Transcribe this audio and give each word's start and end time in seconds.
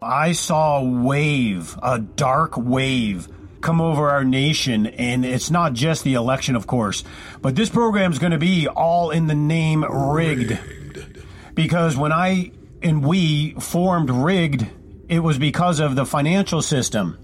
I 0.00 0.30
saw 0.30 0.78
a 0.78 0.84
wave, 0.84 1.76
a 1.82 1.98
dark 1.98 2.56
wave 2.56 3.26
come 3.60 3.80
over 3.80 4.08
our 4.10 4.22
nation. 4.22 4.86
And 4.86 5.24
it's 5.24 5.50
not 5.50 5.72
just 5.72 6.04
the 6.04 6.14
election, 6.14 6.54
of 6.54 6.68
course, 6.68 7.02
but 7.42 7.56
this 7.56 7.68
program 7.68 8.12
is 8.12 8.20
going 8.20 8.30
to 8.30 8.38
be 8.38 8.68
all 8.68 9.10
in 9.10 9.26
the 9.26 9.34
name 9.34 9.84
rigged. 9.84 10.50
rigged. 10.52 11.24
Because 11.54 11.96
when 11.96 12.12
I 12.12 12.52
and 12.80 13.04
we 13.04 13.54
formed 13.54 14.10
rigged, 14.10 14.68
it 15.08 15.18
was 15.18 15.36
because 15.36 15.80
of 15.80 15.96
the 15.96 16.06
financial 16.06 16.62
system. 16.62 17.18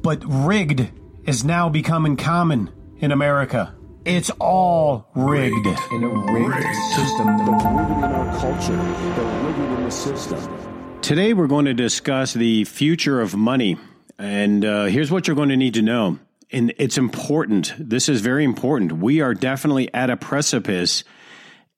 But 0.00 0.22
rigged 0.24 0.88
is 1.24 1.44
now 1.44 1.68
becoming 1.68 2.16
common 2.16 2.70
in 2.98 3.10
America. 3.10 3.74
It's 4.04 4.30
all 4.38 5.10
rigged. 5.16 5.66
rigged. 5.66 5.80
In 5.92 6.04
a 6.04 6.08
rigged, 6.08 6.48
rigged. 6.48 6.76
system, 6.94 7.26
the 7.38 7.52
rigged 7.52 7.90
in 7.90 8.04
our 8.04 8.38
culture, 8.38 8.76
the 8.76 9.24
rigged 9.44 9.58
in 9.58 9.84
the 9.84 9.90
system. 9.90 10.69
Today 11.10 11.32
we're 11.32 11.48
going 11.48 11.64
to 11.64 11.74
discuss 11.74 12.34
the 12.34 12.62
future 12.62 13.20
of 13.20 13.34
money. 13.34 13.76
And 14.16 14.64
uh, 14.64 14.84
here's 14.84 15.10
what 15.10 15.26
you're 15.26 15.34
going 15.34 15.48
to 15.48 15.56
need 15.56 15.74
to 15.74 15.82
know. 15.82 16.20
And 16.52 16.72
it's 16.78 16.98
important. 16.98 17.74
This 17.76 18.08
is 18.08 18.20
very 18.20 18.44
important. 18.44 18.92
We 18.92 19.20
are 19.20 19.34
definitely 19.34 19.92
at 19.92 20.08
a 20.08 20.16
precipice 20.16 21.02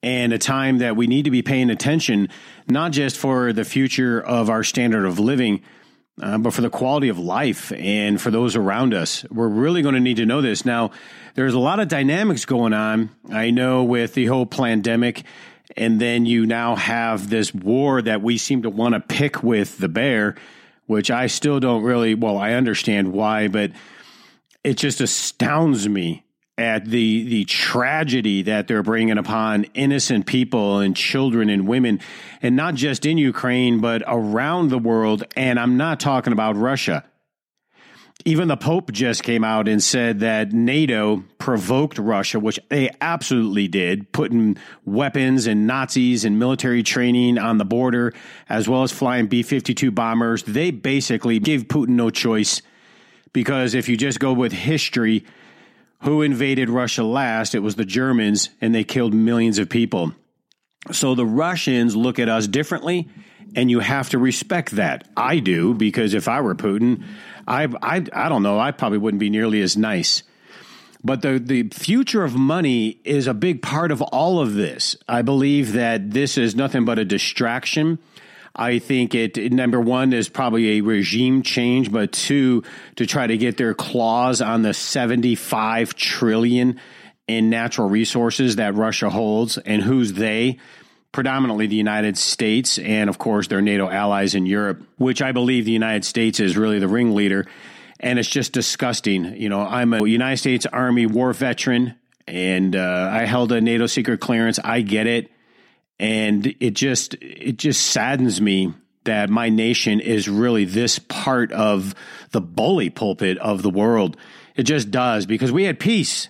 and 0.03 0.33
a 0.33 0.37
time 0.37 0.77
that 0.77 0.95
we 0.95 1.07
need 1.07 1.25
to 1.25 1.31
be 1.31 1.41
paying 1.41 1.71
attention, 1.71 2.29
not 2.67 2.91
just 2.91 3.17
for 3.17 3.51
the 3.53 3.65
future 3.65 4.21
of 4.21 4.51
our 4.51 4.63
standard 4.63 5.03
of 5.03 5.17
living, 5.17 5.63
uh, 6.21 6.37
but 6.37 6.53
for 6.53 6.61
the 6.61 6.69
quality 6.69 7.09
of 7.09 7.17
life 7.17 7.71
and 7.71 8.21
for 8.21 8.29
those 8.29 8.55
around 8.55 8.93
us. 8.93 9.25
We're 9.31 9.47
really 9.47 9.81
going 9.81 9.95
to 9.95 9.99
need 9.99 10.17
to 10.17 10.27
know 10.27 10.43
this. 10.43 10.63
Now, 10.63 10.91
there's 11.33 11.55
a 11.55 11.59
lot 11.59 11.79
of 11.79 11.87
dynamics 11.87 12.45
going 12.45 12.73
on. 12.73 13.09
I 13.31 13.49
know 13.49 13.83
with 13.83 14.13
the 14.13 14.27
whole 14.27 14.45
pandemic, 14.45 15.23
and 15.75 15.99
then 15.99 16.25
you 16.25 16.45
now 16.45 16.75
have 16.75 17.29
this 17.29 17.53
war 17.53 18.01
that 18.01 18.21
we 18.21 18.37
seem 18.37 18.63
to 18.63 18.69
want 18.69 18.93
to 18.93 18.99
pick 18.99 19.43
with 19.43 19.77
the 19.77 19.89
bear, 19.89 20.35
which 20.85 21.09
I 21.11 21.27
still 21.27 21.59
don't 21.59 21.83
really, 21.83 22.15
well, 22.15 22.37
I 22.37 22.53
understand 22.53 23.13
why, 23.13 23.47
but 23.47 23.71
it 24.63 24.77
just 24.77 25.01
astounds 25.01 25.87
me 25.87 26.23
at 26.55 26.85
the 26.85 27.23
the 27.23 27.45
tragedy 27.45 28.43
that 28.43 28.67
they're 28.67 28.83
bringing 28.83 29.17
upon 29.17 29.63
innocent 29.73 30.27
people 30.27 30.79
and 30.79 30.95
children 30.95 31.49
and 31.49 31.67
women 31.67 31.99
and 32.43 32.55
not 32.55 32.75
just 32.75 33.07
in 33.07 33.17
Ukraine 33.17 33.79
but 33.79 34.03
around 34.05 34.69
the 34.69 34.77
world. 34.77 35.23
And 35.35 35.59
I'm 35.59 35.77
not 35.77 35.99
talking 35.99 36.31
about 36.31 36.55
Russia 36.55 37.03
even 38.25 38.47
the 38.47 38.57
Pope 38.57 38.91
just 38.91 39.23
came 39.23 39.43
out 39.43 39.67
and 39.67 39.81
said 39.81 40.21
that 40.21 40.53
NATO 40.53 41.23
provoked 41.37 41.97
Russia, 41.97 42.39
which 42.39 42.59
they 42.69 42.89
absolutely 43.01 43.67
did, 43.67 44.11
putting 44.11 44.57
weapons 44.85 45.47
and 45.47 45.67
Nazis 45.67 46.23
and 46.23 46.39
military 46.39 46.83
training 46.83 47.37
on 47.37 47.57
the 47.57 47.65
border, 47.65 48.13
as 48.47 48.67
well 48.67 48.83
as 48.83 48.91
flying 48.91 49.27
B 49.27 49.43
52 49.43 49.91
bombers. 49.91 50.43
They 50.43 50.71
basically 50.71 51.39
gave 51.39 51.65
Putin 51.65 51.89
no 51.89 52.09
choice 52.09 52.61
because 53.33 53.73
if 53.73 53.89
you 53.89 53.97
just 53.97 54.19
go 54.19 54.31
with 54.31 54.51
history, 54.51 55.25
who 56.01 56.21
invaded 56.21 56.69
Russia 56.69 57.03
last? 57.03 57.55
It 57.55 57.59
was 57.59 57.75
the 57.75 57.85
Germans, 57.85 58.49
and 58.61 58.73
they 58.73 58.83
killed 58.83 59.13
millions 59.13 59.57
of 59.57 59.69
people. 59.69 60.13
So 60.91 61.15
the 61.15 61.25
Russians 61.25 61.95
look 61.95 62.19
at 62.19 62.29
us 62.29 62.45
differently, 62.45 63.07
and 63.55 63.69
you 63.69 63.79
have 63.79 64.09
to 64.09 64.17
respect 64.17 64.71
that. 64.71 65.07
I 65.15 65.39
do 65.39 65.73
because 65.73 66.13
if 66.13 66.27
I 66.27 66.41
were 66.41 66.55
Putin, 66.55 67.03
I 67.47 67.67
I 67.81 68.05
I 68.13 68.29
don't 68.29 68.43
know, 68.43 68.59
I 68.59 68.71
probably 68.71 68.97
wouldn't 68.97 69.19
be 69.19 69.29
nearly 69.29 69.61
as 69.61 69.77
nice. 69.77 70.23
But 71.05 71.21
the, 71.21 71.37
the 71.37 71.67
future 71.67 72.23
of 72.23 72.33
money 72.33 72.97
is 73.03 73.27
a 73.27 73.33
big 73.33 73.61
part 73.61 73.91
of 73.91 74.01
all 74.01 74.39
of 74.39 74.53
this. 74.53 74.95
I 75.05 75.21
believe 75.21 75.73
that 75.73 76.11
this 76.11 76.37
is 76.37 76.55
nothing 76.55 76.85
but 76.85 76.97
a 76.97 77.03
distraction 77.03 77.99
I 78.55 78.77
think 78.79 79.15
it 79.15 79.51
number 79.51 79.81
one 79.81 80.13
is 80.13 80.29
probably 80.29 80.77
a 80.77 80.81
regime 80.81 81.41
change, 81.41 81.91
but 81.91 82.11
two 82.11 82.63
to 82.97 83.05
try 83.07 83.25
to 83.25 83.35
get 83.35 83.57
their 83.57 83.73
claws 83.73 84.41
on 84.41 84.61
the 84.61 84.75
75 84.75 85.95
trillion 85.95 86.79
in 87.27 87.49
natural 87.49 87.89
resources 87.89 88.57
that 88.57 88.75
Russia 88.75 89.09
holds 89.09 89.57
and 89.57 89.81
who's 89.81 90.13
they 90.13 90.59
predominantly 91.13 91.67
the 91.67 91.75
United 91.77 92.17
States 92.17 92.77
and 92.79 93.09
of 93.09 93.17
course 93.17 93.47
their 93.47 93.61
NATO 93.61 93.89
allies 93.89 94.35
in 94.35 94.45
Europe, 94.45 94.83
which 94.97 95.21
I 95.21 95.31
believe 95.31 95.63
the 95.63 95.71
United 95.71 96.03
States 96.03 96.41
is 96.41 96.57
really 96.57 96.79
the 96.79 96.89
ringleader 96.89 97.45
and 98.01 98.19
it's 98.19 98.27
just 98.27 98.51
disgusting. 98.51 99.39
You 99.39 99.47
know, 99.47 99.61
I'm 99.61 99.93
a 99.93 100.05
United 100.05 100.37
States 100.37 100.65
Army 100.65 101.05
war 101.05 101.31
veteran 101.31 101.95
and 102.27 102.75
uh, 102.75 103.09
I 103.11 103.25
held 103.25 103.51
a 103.53 103.61
NATO 103.61 103.85
secret 103.85 104.19
clearance. 104.19 104.59
I 104.59 104.81
get 104.81 105.07
it 105.07 105.31
and 105.99 106.47
it 106.59 106.71
just 106.71 107.13
it 107.21 107.57
just 107.57 107.85
saddens 107.85 108.41
me 108.41 108.73
that 109.03 109.29
my 109.29 109.49
nation 109.49 109.99
is 109.99 110.27
really 110.27 110.65
this 110.65 110.97
part 110.97 111.51
of 111.51 111.93
the 112.31 112.41
bully 112.41 112.89
pulpit 112.89 113.37
of 113.37 113.61
the 113.61 113.69
world. 113.69 114.17
It 114.55 114.63
just 114.63 114.89
does 114.89 115.27
because 115.27 115.51
we 115.51 115.65
had 115.65 115.79
peace. 115.79 116.29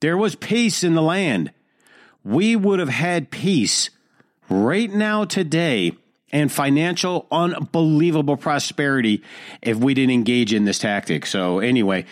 There 0.00 0.16
was 0.16 0.34
peace 0.34 0.82
in 0.82 0.94
the 0.94 1.02
land. 1.02 1.52
We 2.24 2.56
would 2.56 2.80
have 2.80 2.88
had 2.88 3.30
peace 3.30 3.90
right 4.48 4.90
now 4.90 5.24
today 5.24 5.92
and 6.32 6.50
financial 6.50 7.26
unbelievable 7.30 8.36
prosperity 8.36 9.22
if 9.62 9.76
we 9.76 9.94
didn't 9.94 10.12
engage 10.12 10.52
in 10.52 10.64
this 10.64 10.78
tactic. 10.78 11.24
So 11.26 11.60
anyway, 11.60 12.04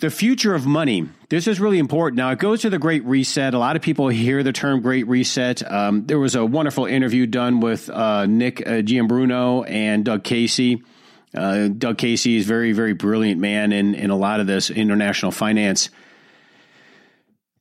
the 0.00 0.10
future 0.10 0.54
of 0.54 0.66
money. 0.66 1.08
This 1.28 1.46
is 1.46 1.60
really 1.60 1.78
important. 1.78 2.18
Now, 2.18 2.30
it 2.30 2.38
goes 2.38 2.62
to 2.62 2.70
the 2.70 2.78
Great 2.78 3.04
Reset. 3.04 3.54
A 3.54 3.58
lot 3.58 3.76
of 3.76 3.82
people 3.82 4.08
hear 4.08 4.42
the 4.42 4.52
term 4.52 4.82
Great 4.82 5.06
Reset. 5.06 5.68
Um, 5.70 6.06
there 6.06 6.18
was 6.18 6.34
a 6.34 6.44
wonderful 6.44 6.84
interview 6.84 7.26
done 7.26 7.60
with 7.60 7.88
uh, 7.88 8.26
Nick 8.26 8.60
uh, 8.60 8.82
Giambruno 8.82 9.68
and 9.68 10.04
Doug 10.04 10.22
Casey. 10.22 10.82
Uh, 11.34 11.68
Doug 11.68 11.98
Casey 11.98 12.36
is 12.36 12.46
very, 12.46 12.72
very 12.72 12.92
brilliant 12.92 13.40
man 13.40 13.72
in, 13.72 13.94
in 13.94 14.10
a 14.10 14.16
lot 14.16 14.40
of 14.40 14.46
this 14.46 14.70
international 14.70 15.32
finance. 15.32 15.88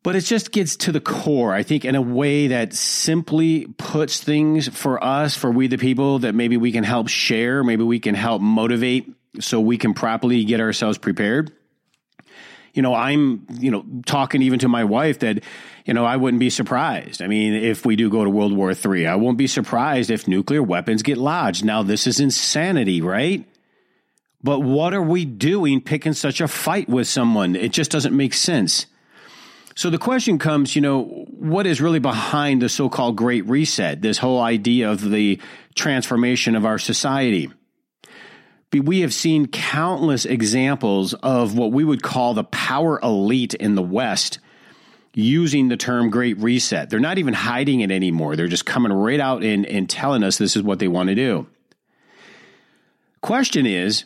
But 0.03 0.17
it 0.17 0.21
just 0.21 0.51
gets 0.51 0.75
to 0.77 0.91
the 0.91 0.99
core, 0.99 1.53
I 1.53 1.63
think, 1.63 1.85
in 1.85 1.95
a 1.95 2.01
way 2.01 2.47
that 2.47 2.73
simply 2.73 3.67
puts 3.77 4.21
things 4.21 4.67
for 4.67 5.01
us, 5.01 5.35
for 5.35 5.49
we 5.49 5.67
the 5.67 5.77
people, 5.77 6.19
that 6.19 6.35
maybe 6.35 6.57
we 6.57 6.73
can 6.73 6.83
help 6.83 7.07
share, 7.07 7.63
maybe 7.63 7.83
we 7.83 7.99
can 7.99 8.13
help 8.13 8.41
motivate 8.41 9.11
so 9.39 9.61
we 9.61 9.77
can 9.77 9.93
properly 9.93 10.43
get 10.43 10.59
ourselves 10.59 10.97
prepared 10.97 11.53
you 12.73 12.81
know, 12.81 12.93
I'm, 12.95 13.45
you 13.59 13.69
know, 13.69 13.85
talking 14.05 14.41
even 14.41 14.59
to 14.59 14.67
my 14.67 14.83
wife 14.83 15.19
that, 15.19 15.43
you 15.85 15.93
know, 15.93 16.05
I 16.05 16.17
wouldn't 16.17 16.39
be 16.39 16.49
surprised. 16.49 17.21
I 17.21 17.27
mean, 17.27 17.53
if 17.53 17.85
we 17.85 17.95
do 17.95 18.09
go 18.09 18.23
to 18.23 18.29
World 18.29 18.55
War 18.55 18.71
III, 18.71 19.07
I 19.07 19.15
won't 19.15 19.37
be 19.37 19.47
surprised 19.47 20.09
if 20.09 20.27
nuclear 20.27 20.63
weapons 20.63 21.03
get 21.03 21.17
lodged. 21.17 21.63
Now, 21.63 21.83
this 21.83 22.07
is 22.07 22.19
insanity, 22.19 23.01
right? 23.01 23.47
But 24.41 24.61
what 24.61 24.93
are 24.93 25.03
we 25.03 25.23
doing 25.23 25.81
picking 25.81 26.13
such 26.13 26.41
a 26.41 26.47
fight 26.47 26.89
with 26.89 27.07
someone? 27.07 27.55
It 27.55 27.71
just 27.71 27.91
doesn't 27.91 28.15
make 28.15 28.33
sense. 28.33 28.87
So 29.75 29.89
the 29.89 29.97
question 29.97 30.37
comes, 30.37 30.75
you 30.75 30.81
know, 30.81 31.03
what 31.03 31.65
is 31.65 31.81
really 31.81 31.99
behind 31.99 32.61
the 32.61 32.69
so 32.69 32.89
called 32.89 33.15
Great 33.15 33.45
Reset, 33.47 34.01
this 34.01 34.17
whole 34.17 34.39
idea 34.39 34.91
of 34.91 35.09
the 35.09 35.39
transformation 35.75 36.55
of 36.55 36.65
our 36.65 36.77
society? 36.77 37.49
we 38.81 39.01
have 39.01 39.13
seen 39.13 39.47
countless 39.47 40.25
examples 40.25 41.13
of 41.13 41.55
what 41.55 41.71
we 41.71 41.83
would 41.83 42.01
call 42.01 42.33
the 42.33 42.43
power 42.43 42.99
elite 43.01 43.53
in 43.53 43.75
the 43.75 43.83
West 43.83 44.39
using 45.13 45.67
the 45.67 45.77
term 45.77 46.09
Great 46.09 46.37
Reset. 46.39 46.89
They're 46.89 46.99
not 46.99 47.19
even 47.19 47.33
hiding 47.33 47.81
it 47.81 47.91
anymore. 47.91 48.35
They're 48.35 48.47
just 48.47 48.65
coming 48.65 48.91
right 48.91 49.19
out 49.19 49.43
and, 49.43 49.65
and 49.65 49.89
telling 49.89 50.23
us 50.23 50.37
this 50.37 50.55
is 50.55 50.63
what 50.63 50.79
they 50.79 50.87
want 50.87 51.09
to 51.09 51.15
do. 51.15 51.47
Question 53.21 53.65
is 53.65 54.05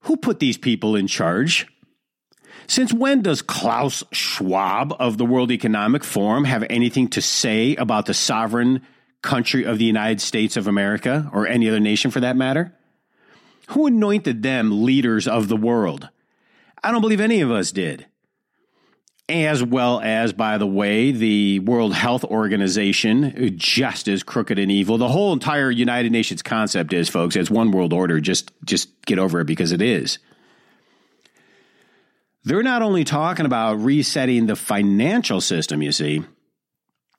who 0.00 0.16
put 0.16 0.38
these 0.38 0.56
people 0.56 0.96
in 0.96 1.06
charge? 1.06 1.66
Since 2.68 2.92
when 2.92 3.22
does 3.22 3.42
Klaus 3.42 4.02
Schwab 4.12 4.94
of 4.98 5.18
the 5.18 5.24
World 5.24 5.50
Economic 5.50 6.02
Forum 6.02 6.44
have 6.44 6.64
anything 6.68 7.08
to 7.08 7.22
say 7.22 7.76
about 7.76 8.06
the 8.06 8.14
sovereign 8.14 8.82
country 9.22 9.64
of 9.64 9.78
the 9.78 9.84
United 9.84 10.20
States 10.20 10.56
of 10.56 10.66
America 10.66 11.30
or 11.32 11.46
any 11.46 11.68
other 11.68 11.80
nation 11.80 12.10
for 12.10 12.20
that 12.20 12.36
matter? 12.36 12.74
Who 13.68 13.86
anointed 13.86 14.42
them 14.42 14.84
leaders 14.84 15.26
of 15.26 15.48
the 15.48 15.56
world? 15.56 16.08
I 16.82 16.92
don't 16.92 17.00
believe 17.00 17.20
any 17.20 17.40
of 17.40 17.50
us 17.50 17.72
did. 17.72 18.06
As 19.28 19.60
well 19.60 20.00
as, 20.00 20.32
by 20.32 20.56
the 20.56 20.68
way, 20.68 21.10
the 21.10 21.58
World 21.58 21.94
Health 21.94 22.22
Organization, 22.22 23.56
just 23.58 24.06
as 24.06 24.22
crooked 24.22 24.56
and 24.56 24.70
evil. 24.70 24.98
The 24.98 25.08
whole 25.08 25.32
entire 25.32 25.68
United 25.68 26.12
Nations 26.12 26.42
concept 26.42 26.92
is, 26.92 27.08
folks, 27.08 27.34
it's 27.34 27.50
one 27.50 27.72
world 27.72 27.92
order. 27.92 28.20
Just, 28.20 28.52
just 28.64 28.88
get 29.04 29.18
over 29.18 29.40
it 29.40 29.46
because 29.46 29.72
it 29.72 29.82
is. 29.82 30.20
They're 32.46 32.62
not 32.62 32.80
only 32.80 33.04
talking 33.04 33.44
about 33.44 33.74
resetting 33.74 34.46
the 34.46 34.56
financial 34.56 35.40
system, 35.42 35.82
you 35.82 35.92
see, 35.92 36.22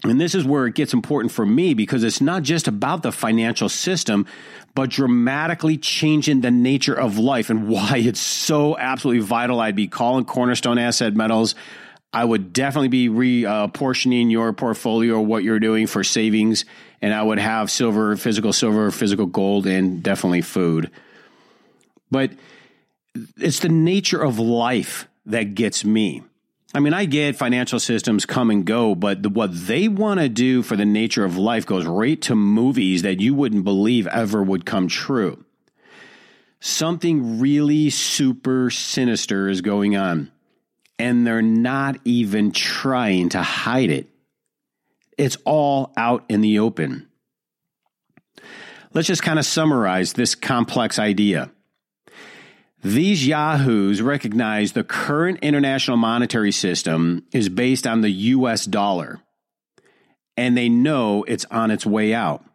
and 0.04 0.20
this 0.20 0.34
is 0.34 0.46
where 0.46 0.66
it 0.66 0.74
gets 0.74 0.94
important 0.94 1.32
for 1.32 1.46
me 1.46 1.74
because 1.74 2.04
it's 2.04 2.22
not 2.22 2.44
just 2.44 2.68
about 2.68 3.04
the 3.04 3.12
financial 3.12 3.70
system, 3.70 4.26
but 4.74 4.90
dramatically 4.90 5.78
changing 5.78 6.42
the 6.42 6.52
nature 6.52 6.94
of 6.94 7.20
life 7.20 7.50
and 7.50 7.68
why 7.68 7.98
it's 7.98 8.20
so 8.20 8.78
absolutely 8.78 9.22
vital. 9.22 9.60
I'd 9.60 9.76
be 9.76 9.88
calling 9.88 10.26
Cornerstone 10.26 10.80
Asset 10.80 11.16
Metals 11.16 11.54
I 12.14 12.24
would 12.24 12.54
definitely 12.54 12.88
be 12.88 13.10
reapportioning 13.10 14.32
your 14.32 14.54
portfolio, 14.54 15.16
or 15.16 15.26
what 15.26 15.44
you're 15.44 15.60
doing 15.60 15.88
for 15.88 16.04
savings, 16.04 16.66
and 17.02 17.14
I 17.14 17.22
would 17.22 17.40
have 17.40 17.70
silver, 17.70 18.16
physical 18.16 18.54
silver, 18.54 18.90
physical 18.92 19.26
gold, 19.26 19.68
and 19.68 20.02
definitely 20.02 20.42
food. 20.42 20.90
But 22.10 22.32
it's 23.38 23.60
the 23.60 23.70
nature 23.70 24.24
of 24.24 24.40
life 24.40 25.08
that 25.28 25.56
gets 25.56 25.86
me. 25.86 26.24
I 26.74 26.80
mean, 26.80 26.94
I 26.94 27.06
get 27.06 27.36
financial 27.36 27.80
systems 27.80 28.26
come 28.26 28.50
and 28.50 28.66
go, 28.66 28.94
but 28.94 29.24
the, 29.24 29.30
what 29.30 29.52
they 29.54 29.88
want 29.88 30.20
to 30.20 30.28
do 30.28 30.62
for 30.64 30.76
the 30.76 30.86
nature 30.86 31.24
of 31.24 31.38
life 31.38 31.66
goes 31.66 31.86
right 31.86 32.22
to 32.24 32.36
movies 32.36 33.04
that 33.04 33.22
you 33.22 33.34
wouldn't 33.34 33.64
believe 33.64 34.06
ever 34.08 34.44
would 34.44 34.66
come 34.66 34.88
true. 34.88 35.44
Something 36.60 37.40
really 37.40 37.90
super 37.90 38.70
sinister 38.70 39.48
is 39.48 39.62
going 39.62 39.96
on, 39.96 40.32
and 41.00 41.26
they're 41.26 41.42
not 41.42 41.98
even 42.04 42.52
trying 42.52 43.30
to 43.30 43.42
hide 43.42 43.92
it. 43.92 44.08
It's 45.18 45.38
all 45.46 45.94
out 45.96 46.26
in 46.28 46.42
the 46.42 46.60
open. 46.60 47.08
Let's 48.94 49.08
just 49.08 49.24
kind 49.24 49.40
of 49.40 49.46
summarize 49.46 50.14
this 50.14 50.36
complex 50.36 51.00
idea. 51.00 51.52
These 52.88 53.28
yahoos 53.28 54.02
recognize 54.02 54.72
the 54.72 54.82
current 54.86 55.40
international 55.42 55.98
monetary 55.98 56.54
system 56.54 57.26
is 57.34 57.50
based 57.50 57.86
on 57.86 58.00
the 58.00 58.10
US 58.10 58.64
dollar, 58.64 59.20
and 60.38 60.56
they 60.56 60.70
know 60.70 61.26
it's 61.28 61.44
on 61.52 61.70
its 61.70 61.86
way 61.86 62.14
out. 62.14 62.46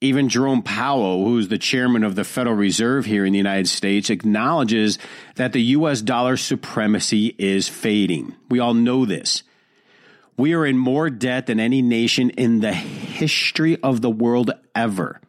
Even 0.00 0.28
Jerome 0.28 0.62
Powell, 0.62 1.24
who's 1.24 1.48
the 1.48 1.58
chairman 1.58 2.04
of 2.04 2.14
the 2.14 2.22
Federal 2.22 2.54
Reserve 2.54 3.06
here 3.06 3.24
in 3.24 3.32
the 3.32 3.38
United 3.38 3.66
States, 3.66 4.08
acknowledges 4.08 5.00
that 5.34 5.52
the 5.52 5.62
US 5.62 6.00
dollar 6.00 6.36
supremacy 6.36 7.34
is 7.40 7.68
fading. 7.68 8.36
We 8.48 8.60
all 8.60 8.74
know 8.74 9.04
this. 9.04 9.42
We 10.36 10.52
are 10.54 10.64
in 10.64 10.78
more 10.78 11.10
debt 11.10 11.46
than 11.46 11.58
any 11.58 11.82
nation 11.82 12.30
in 12.30 12.60
the 12.60 12.72
history 12.72 13.82
of 13.82 14.00
the 14.00 14.10
world 14.10 14.52
ever. 14.76 15.20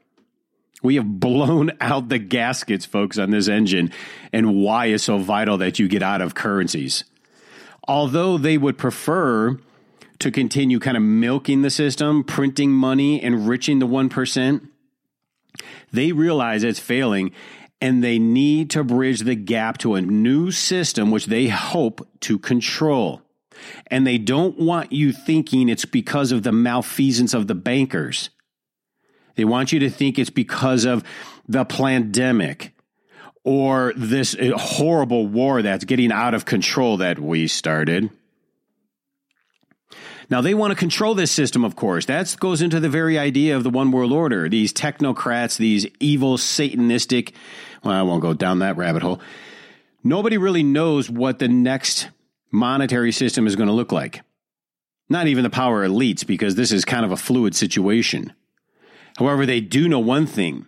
We 0.82 0.96
have 0.96 1.20
blown 1.20 1.72
out 1.82 2.10
the 2.10 2.20
gaskets, 2.20 2.86
folks, 2.86 3.18
on 3.18 3.32
this 3.32 3.48
engine, 3.48 3.92
and 4.32 4.62
why 4.62 4.88
is 4.88 5.04
so 5.04 5.18
vital 5.18 5.58
that 5.58 5.80
you 5.80 5.88
get 5.88 6.04
out 6.04 6.22
of 6.22 6.36
currencies. 6.36 7.04
Although 7.88 8.38
they 8.38 8.58
would 8.58 8.78
prefer 8.78 9.58
to 10.20 10.32
continue 10.32 10.80
kind 10.80 10.98
of 10.98 11.04
milking 11.04 11.62
the 11.62 11.70
system, 11.70 12.24
printing 12.24 12.72
money, 12.72 13.22
enriching 13.22 13.80
the 13.80 13.88
1%, 13.88 14.68
they 15.92 16.12
realize 16.12 16.64
it's 16.64 16.80
failing 16.80 17.32
and 17.82 18.04
they 18.04 18.20
need 18.20 18.70
to 18.72 18.84
bridge 18.84 19.22
the 19.22 19.36
gap 19.36 19.78
to 19.80 19.96
a 19.96 20.02
new 20.02 20.52
system 20.52 21.12
which 21.12 21.28
they 21.28 21.48
hope 21.48 22.08
to 22.22 22.38
control. 22.38 23.22
And 23.88 24.06
they 24.06 24.18
don't 24.18 24.60
want 24.60 24.92
you 24.92 25.12
thinking 25.12 25.70
it's 25.70 25.86
because 25.86 26.32
of 26.32 26.44
the 26.44 26.52
malfeasance 26.52 27.34
of 27.34 27.48
the 27.48 27.56
bankers. 27.56 28.30
They 29.40 29.46
want 29.46 29.72
you 29.72 29.80
to 29.80 29.90
think 29.90 30.20
it's 30.20 30.30
because 30.30 30.84
of 30.84 31.02
the 31.48 31.64
pandemic 31.64 32.74
or 33.46 33.94
this 33.96 34.36
uh, 34.36 34.58
horrible 34.58 35.28
war 35.28 35.62
that's 35.62 35.86
getting 35.86 36.12
out 36.12 36.34
of 36.34 36.44
control 36.44 36.98
that 36.98 37.20
we 37.20 37.48
started. 37.48 38.10
Now, 40.30 40.42
they 40.42 40.54
want 40.54 40.72
to 40.72 40.76
control 40.76 41.16
this 41.16 41.32
system, 41.32 41.64
of 41.64 41.78
course. 41.78 42.08
That 42.08 42.36
goes 42.38 42.62
into 42.62 42.82
the 42.82 42.90
very 42.90 43.18
idea 43.18 43.56
of 43.56 43.64
the 43.64 43.70
one 43.70 43.92
world 43.92 44.12
order. 44.12 44.50
These 44.50 44.74
technocrats, 44.74 45.58
these 45.58 45.88
evil, 46.02 46.36
satanistic, 46.36 47.32
well, 47.82 47.94
I 47.94 48.02
won't 48.02 48.22
go 48.22 48.34
down 48.34 48.60
that 48.60 48.76
rabbit 48.76 49.04
hole. 49.04 49.22
Nobody 50.04 50.38
really 50.38 50.64
knows 50.64 51.10
what 51.10 51.40
the 51.40 51.48
next 51.48 52.10
monetary 52.52 53.14
system 53.14 53.48
is 53.48 53.56
going 53.56 53.68
to 53.68 53.74
look 53.74 53.94
like. 53.94 54.22
Not 55.08 55.28
even 55.28 55.46
the 55.46 55.50
power 55.50 55.88
elites, 55.88 56.28
because 56.28 56.56
this 56.56 56.74
is 56.74 56.84
kind 56.84 57.06
of 57.06 57.14
a 57.14 57.18
fluid 57.18 57.56
situation. 57.56 58.34
However, 59.20 59.46
they 59.46 59.60
do 59.60 59.90
know 59.90 60.00
one 60.00 60.26
thing 60.26 60.66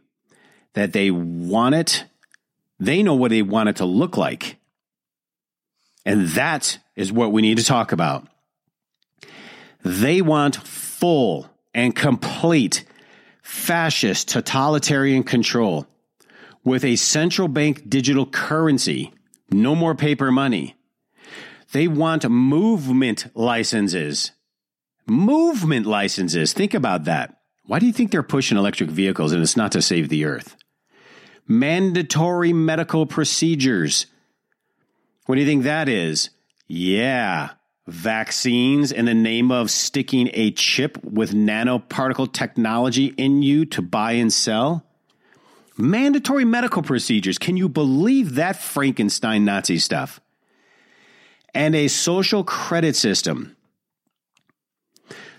that 0.73 0.91
they 0.91 1.09
want 1.09 1.73
it, 1.73 2.03
they 2.81 3.01
know 3.01 3.15
what 3.15 3.31
they 3.31 3.41
want 3.41 3.69
it 3.69 3.77
to 3.77 3.85
look 3.85 4.17
like. 4.17 4.57
And 6.05 6.27
that 6.29 6.77
is 6.97 7.13
what 7.13 7.31
we 7.31 7.41
need 7.41 7.59
to 7.59 7.63
talk 7.63 7.93
about. 7.93 8.27
They 9.83 10.21
want 10.21 10.57
full 10.57 11.49
and 11.73 11.95
complete 11.95 12.83
fascist 13.41 14.27
totalitarian 14.27 15.23
control 15.23 15.87
with 16.65 16.83
a 16.83 16.97
central 16.97 17.47
bank 17.47 17.89
digital 17.89 18.25
currency, 18.25 19.13
no 19.49 19.75
more 19.75 19.95
paper 19.95 20.29
money. 20.29 20.75
They 21.71 21.87
want 21.87 22.29
movement 22.29 23.27
licenses. 23.33 24.31
Movement 25.07 25.85
licenses. 25.85 26.51
Think 26.51 26.73
about 26.73 27.05
that. 27.05 27.40
Why 27.71 27.79
do 27.79 27.85
you 27.85 27.93
think 27.93 28.11
they're 28.11 28.21
pushing 28.21 28.57
electric 28.57 28.89
vehicles 28.89 29.31
and 29.31 29.41
it's 29.41 29.55
not 29.55 29.71
to 29.71 29.81
save 29.81 30.09
the 30.09 30.25
earth? 30.25 30.57
Mandatory 31.47 32.51
medical 32.51 33.05
procedures. 33.05 34.07
What 35.25 35.35
do 35.35 35.41
you 35.41 35.47
think 35.47 35.63
that 35.63 35.87
is? 35.87 36.31
Yeah, 36.67 37.51
vaccines 37.87 38.91
in 38.91 39.05
the 39.05 39.13
name 39.13 39.53
of 39.53 39.71
sticking 39.71 40.29
a 40.33 40.51
chip 40.51 41.01
with 41.01 41.31
nanoparticle 41.31 42.33
technology 42.33 43.13
in 43.15 43.41
you 43.41 43.63
to 43.67 43.81
buy 43.81 44.11
and 44.11 44.33
sell? 44.33 44.85
Mandatory 45.77 46.43
medical 46.43 46.81
procedures. 46.81 47.37
Can 47.37 47.55
you 47.55 47.69
believe 47.69 48.35
that 48.35 48.61
Frankenstein 48.61 49.45
Nazi 49.45 49.77
stuff? 49.77 50.19
And 51.53 51.73
a 51.73 51.87
social 51.87 52.43
credit 52.43 52.97
system 52.97 53.55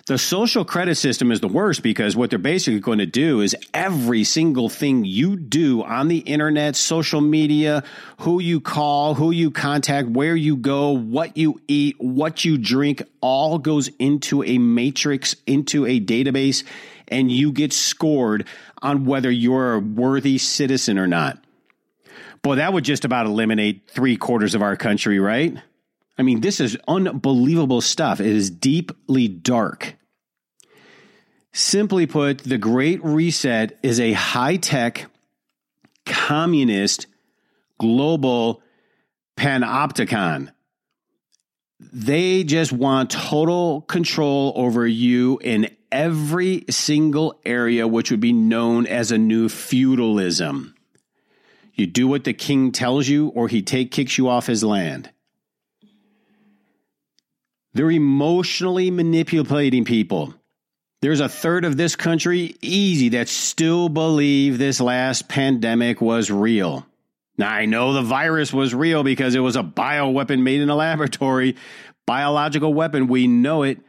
the 0.06 0.18
social 0.18 0.64
credit 0.64 0.96
system 0.96 1.30
is 1.30 1.40
the 1.40 1.48
worst 1.48 1.82
because 1.82 2.16
what 2.16 2.30
they're 2.30 2.38
basically 2.38 2.80
going 2.80 2.98
to 2.98 3.06
do 3.06 3.40
is 3.40 3.54
every 3.72 4.24
single 4.24 4.68
thing 4.68 5.04
you 5.04 5.36
do 5.36 5.82
on 5.84 6.08
the 6.08 6.18
internet, 6.18 6.74
social 6.74 7.20
media, 7.20 7.84
who 8.18 8.40
you 8.40 8.60
call, 8.60 9.14
who 9.14 9.30
you 9.30 9.50
contact, 9.50 10.08
where 10.08 10.34
you 10.34 10.56
go, 10.56 10.90
what 10.90 11.36
you 11.36 11.60
eat, 11.68 11.96
what 12.00 12.44
you 12.44 12.58
drink, 12.58 13.02
all 13.20 13.58
goes 13.58 13.88
into 13.98 14.42
a 14.42 14.58
matrix, 14.58 15.36
into 15.46 15.86
a 15.86 16.00
database, 16.00 16.64
and 17.06 17.30
you 17.30 17.52
get 17.52 17.72
scored 17.72 18.48
on 18.80 19.04
whether 19.04 19.30
you're 19.30 19.74
a 19.74 19.78
worthy 19.78 20.38
citizen 20.38 20.98
or 20.98 21.06
not. 21.06 21.38
Boy, 22.42 22.56
that 22.56 22.72
would 22.72 22.84
just 22.84 23.04
about 23.04 23.26
eliminate 23.26 23.82
three 23.86 24.16
quarters 24.16 24.56
of 24.56 24.62
our 24.62 24.74
country, 24.74 25.20
right? 25.20 25.56
I 26.18 26.22
mean, 26.22 26.40
this 26.40 26.60
is 26.60 26.76
unbelievable 26.86 27.80
stuff. 27.80 28.20
It 28.20 28.26
is 28.26 28.50
deeply 28.50 29.28
dark. 29.28 29.96
Simply 31.52 32.06
put, 32.06 32.38
the 32.38 32.58
Great 32.58 33.02
Reset 33.04 33.78
is 33.82 34.00
a 34.00 34.12
high 34.12 34.56
tech, 34.56 35.10
communist, 36.06 37.06
global 37.78 38.62
panopticon. 39.36 40.50
They 41.80 42.44
just 42.44 42.72
want 42.72 43.10
total 43.10 43.82
control 43.82 44.52
over 44.54 44.86
you 44.86 45.38
in 45.42 45.68
every 45.90 46.64
single 46.70 47.40
area, 47.44 47.88
which 47.88 48.10
would 48.10 48.20
be 48.20 48.32
known 48.32 48.86
as 48.86 49.10
a 49.10 49.18
new 49.18 49.48
feudalism. 49.48 50.74
You 51.74 51.86
do 51.86 52.06
what 52.06 52.24
the 52.24 52.32
king 52.32 52.70
tells 52.72 53.08
you, 53.08 53.28
or 53.28 53.48
he 53.48 53.62
take 53.62 53.90
kicks 53.90 54.16
you 54.16 54.28
off 54.28 54.46
his 54.46 54.62
land. 54.62 55.10
They're 57.74 57.90
emotionally 57.90 58.90
manipulating 58.90 59.84
people. 59.84 60.34
There's 61.00 61.20
a 61.20 61.28
third 61.28 61.64
of 61.64 61.76
this 61.76 61.96
country, 61.96 62.54
easy, 62.60 63.10
that 63.10 63.28
still 63.28 63.88
believe 63.88 64.58
this 64.58 64.80
last 64.80 65.28
pandemic 65.28 66.00
was 66.00 66.30
real. 66.30 66.86
Now, 67.36 67.50
I 67.50 67.64
know 67.64 67.92
the 67.92 68.02
virus 68.02 68.52
was 68.52 68.74
real 68.74 69.02
because 69.02 69.34
it 69.34 69.40
was 69.40 69.56
a 69.56 69.62
bioweapon 69.62 70.42
made 70.42 70.60
in 70.60 70.68
a 70.68 70.76
laboratory, 70.76 71.56
biological 72.06 72.72
weapon. 72.72 73.08
We 73.08 73.26
know 73.26 73.62
it. 73.62 73.80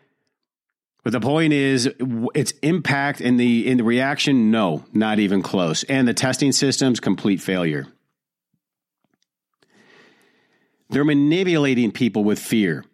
But 1.04 1.12
the 1.12 1.20
point 1.20 1.52
is, 1.52 1.90
its 2.34 2.54
impact 2.64 3.20
in 3.20 3.36
the 3.36 3.68
in 3.68 3.78
the 3.78 3.84
reaction, 3.84 4.52
no, 4.52 4.86
not 4.94 5.20
even 5.20 5.42
close. 5.42 5.84
And 5.84 6.08
the 6.08 6.14
testing 6.14 6.54
systems, 6.54 7.02
complete 7.02 7.42
failure. 7.42 7.88
They're 10.90 11.04
manipulating 11.04 11.92
people 11.92 12.24
with 12.24 12.40
fear. 12.40 12.86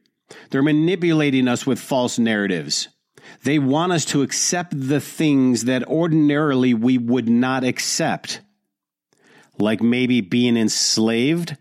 They're 0.49 0.63
manipulating 0.63 1.47
us 1.47 1.65
with 1.65 1.79
false 1.79 2.19
narratives. 2.19 2.87
They 3.43 3.59
want 3.59 3.91
us 3.91 4.05
to 4.05 4.21
accept 4.21 4.73
the 4.75 4.99
things 4.99 5.65
that 5.65 5.87
ordinarily 5.87 6.73
we 6.73 6.97
would 6.97 7.29
not 7.29 7.63
accept, 7.63 8.41
like 9.57 9.81
maybe 9.81 10.21
being 10.21 10.57
enslaved. 10.57 11.55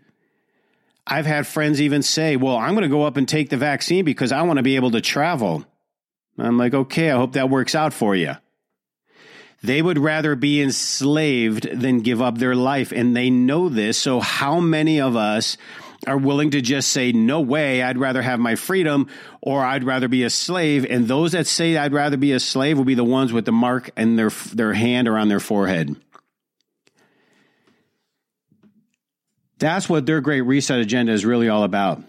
I've 1.05 1.25
had 1.25 1.47
friends 1.47 1.81
even 1.81 2.03
say, 2.03 2.35
Well, 2.35 2.57
I'm 2.57 2.73
going 2.73 2.83
to 2.83 2.89
go 2.89 3.03
up 3.03 3.17
and 3.17 3.27
take 3.27 3.49
the 3.49 3.57
vaccine 3.57 4.05
because 4.05 4.31
I 4.31 4.41
want 4.43 4.57
to 4.57 4.63
be 4.63 4.75
able 4.75 4.91
to 4.91 5.01
travel. 5.01 5.65
I'm 6.37 6.57
like, 6.57 6.73
Okay, 6.73 7.11
I 7.11 7.17
hope 7.17 7.33
that 7.33 7.49
works 7.49 7.75
out 7.75 7.93
for 7.93 8.15
you. 8.15 8.33
They 9.61 9.81
would 9.81 9.97
rather 9.97 10.35
be 10.35 10.61
enslaved 10.61 11.69
than 11.69 11.99
give 11.99 12.21
up 12.21 12.37
their 12.37 12.55
life. 12.55 12.91
And 12.93 13.15
they 13.15 13.29
know 13.29 13.67
this. 13.67 13.97
So, 13.97 14.19
how 14.19 14.59
many 14.59 15.01
of 15.01 15.15
us 15.15 15.57
are 16.07 16.17
willing 16.17 16.51
to 16.51 16.61
just 16.61 16.89
say, 16.91 17.11
no 17.11 17.41
way, 17.41 17.83
I'd 17.83 17.97
rather 17.97 18.21
have 18.21 18.39
my 18.39 18.55
freedom 18.55 19.07
or 19.41 19.63
I'd 19.63 19.83
rather 19.83 20.07
be 20.07 20.23
a 20.23 20.29
slave. 20.29 20.85
And 20.89 21.07
those 21.07 21.33
that 21.33 21.47
say 21.47 21.77
I'd 21.77 21.93
rather 21.93 22.17
be 22.17 22.31
a 22.31 22.39
slave 22.39 22.77
will 22.77 22.85
be 22.85 22.95
the 22.95 23.03
ones 23.03 23.33
with 23.33 23.45
the 23.45 23.51
mark 23.51 23.91
and 23.97 24.17
their, 24.17 24.29
their 24.29 24.73
hand 24.73 25.07
or 25.07 25.17
on 25.17 25.27
their 25.27 25.39
forehead. 25.39 25.95
That's 29.57 29.89
what 29.89 30.05
their 30.05 30.21
great 30.21 30.41
reset 30.41 30.79
agenda 30.79 31.11
is 31.11 31.25
really 31.25 31.49
all 31.49 31.63
about. 31.63 32.01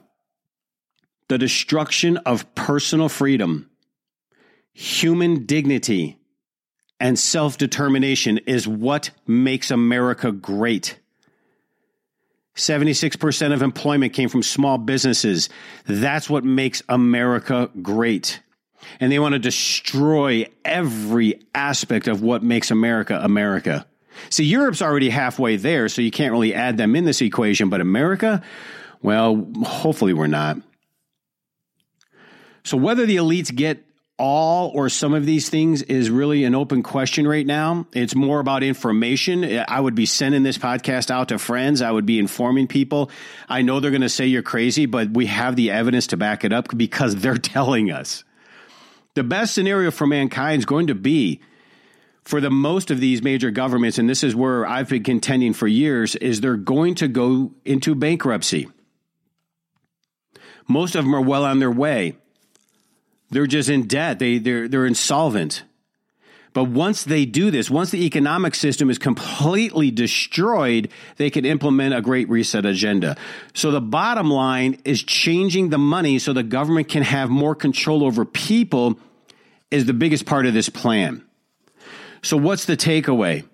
The 1.28 1.38
destruction 1.38 2.16
of 2.18 2.54
personal 2.54 3.08
freedom, 3.08 3.70
human 4.72 5.46
dignity, 5.46 6.16
and 7.00 7.18
self 7.18 7.58
determination 7.58 8.38
is 8.46 8.68
what 8.68 9.10
makes 9.26 9.70
America 9.70 10.30
great. 10.30 10.98
76% 12.56 13.52
of 13.52 13.62
employment 13.62 14.12
came 14.12 14.28
from 14.28 14.42
small 14.42 14.78
businesses. 14.78 15.48
That's 15.86 16.28
what 16.28 16.44
makes 16.44 16.82
America 16.88 17.70
great. 17.80 18.40
And 18.98 19.12
they 19.12 19.18
want 19.18 19.34
to 19.34 19.38
destroy 19.38 20.46
every 20.64 21.40
aspect 21.54 22.08
of 22.08 22.22
what 22.22 22.42
makes 22.42 22.70
America 22.70 23.18
America. 23.22 23.86
See, 24.28 24.44
Europe's 24.44 24.82
already 24.82 25.10
halfway 25.10 25.56
there, 25.56 25.88
so 25.88 26.02
you 26.02 26.10
can't 26.10 26.32
really 26.32 26.54
add 26.54 26.76
them 26.76 26.96
in 26.96 27.04
this 27.04 27.22
equation, 27.22 27.68
but 27.68 27.80
America, 27.80 28.42
well, 29.02 29.46
hopefully 29.62 30.12
we're 30.12 30.26
not. 30.26 30.58
So 32.64 32.76
whether 32.76 33.06
the 33.06 33.16
elites 33.16 33.54
get 33.54 33.84
all 34.20 34.70
or 34.74 34.90
some 34.90 35.14
of 35.14 35.24
these 35.24 35.48
things 35.48 35.80
is 35.80 36.10
really 36.10 36.44
an 36.44 36.54
open 36.54 36.82
question 36.82 37.26
right 37.26 37.46
now. 37.46 37.86
It's 37.94 38.14
more 38.14 38.38
about 38.38 38.62
information. 38.62 39.64
I 39.66 39.80
would 39.80 39.94
be 39.94 40.04
sending 40.04 40.42
this 40.42 40.58
podcast 40.58 41.10
out 41.10 41.28
to 41.28 41.38
friends. 41.38 41.80
I 41.80 41.90
would 41.90 42.04
be 42.04 42.18
informing 42.18 42.66
people. 42.66 43.10
I 43.48 43.62
know 43.62 43.80
they're 43.80 43.90
going 43.90 44.02
to 44.02 44.10
say 44.10 44.26
you're 44.26 44.42
crazy, 44.42 44.84
but 44.84 45.10
we 45.10 45.24
have 45.26 45.56
the 45.56 45.70
evidence 45.70 46.08
to 46.08 46.18
back 46.18 46.44
it 46.44 46.52
up 46.52 46.68
because 46.76 47.16
they're 47.16 47.38
telling 47.38 47.90
us. 47.90 48.22
The 49.14 49.24
best 49.24 49.54
scenario 49.54 49.90
for 49.90 50.06
mankind 50.06 50.58
is 50.60 50.66
going 50.66 50.88
to 50.88 50.94
be 50.94 51.40
for 52.22 52.42
the 52.42 52.50
most 52.50 52.90
of 52.90 53.00
these 53.00 53.22
major 53.22 53.50
governments, 53.50 53.98
and 53.98 54.08
this 54.08 54.22
is 54.22 54.36
where 54.36 54.66
I've 54.66 54.90
been 54.90 55.02
contending 55.02 55.54
for 55.54 55.66
years, 55.66 56.14
is 56.14 56.42
they're 56.42 56.56
going 56.56 56.94
to 56.96 57.08
go 57.08 57.52
into 57.64 57.94
bankruptcy. 57.94 58.68
Most 60.68 60.94
of 60.94 61.04
them 61.04 61.14
are 61.14 61.22
well 61.22 61.46
on 61.46 61.58
their 61.58 61.70
way. 61.70 62.16
They're 63.30 63.46
just 63.46 63.68
in 63.68 63.86
debt. 63.86 64.18
They 64.18 64.38
they're 64.38 64.68
they're 64.68 64.86
insolvent. 64.86 65.64
But 66.52 66.64
once 66.64 67.04
they 67.04 67.26
do 67.26 67.52
this, 67.52 67.70
once 67.70 67.90
the 67.90 68.04
economic 68.04 68.56
system 68.56 68.90
is 68.90 68.98
completely 68.98 69.92
destroyed, 69.92 70.90
they 71.16 71.30
can 71.30 71.44
implement 71.44 71.94
a 71.94 72.00
great 72.00 72.28
reset 72.28 72.66
agenda. 72.66 73.16
So 73.54 73.70
the 73.70 73.80
bottom 73.80 74.30
line 74.30 74.80
is 74.84 75.02
changing 75.04 75.68
the 75.68 75.78
money 75.78 76.18
so 76.18 76.32
the 76.32 76.42
government 76.42 76.88
can 76.88 77.04
have 77.04 77.30
more 77.30 77.54
control 77.54 78.02
over 78.02 78.24
people 78.24 78.98
is 79.70 79.86
the 79.86 79.92
biggest 79.92 80.26
part 80.26 80.44
of 80.44 80.52
this 80.52 80.68
plan. 80.68 81.24
So 82.22 82.36
what's 82.36 82.64
the 82.64 82.76
takeaway? 82.76 83.44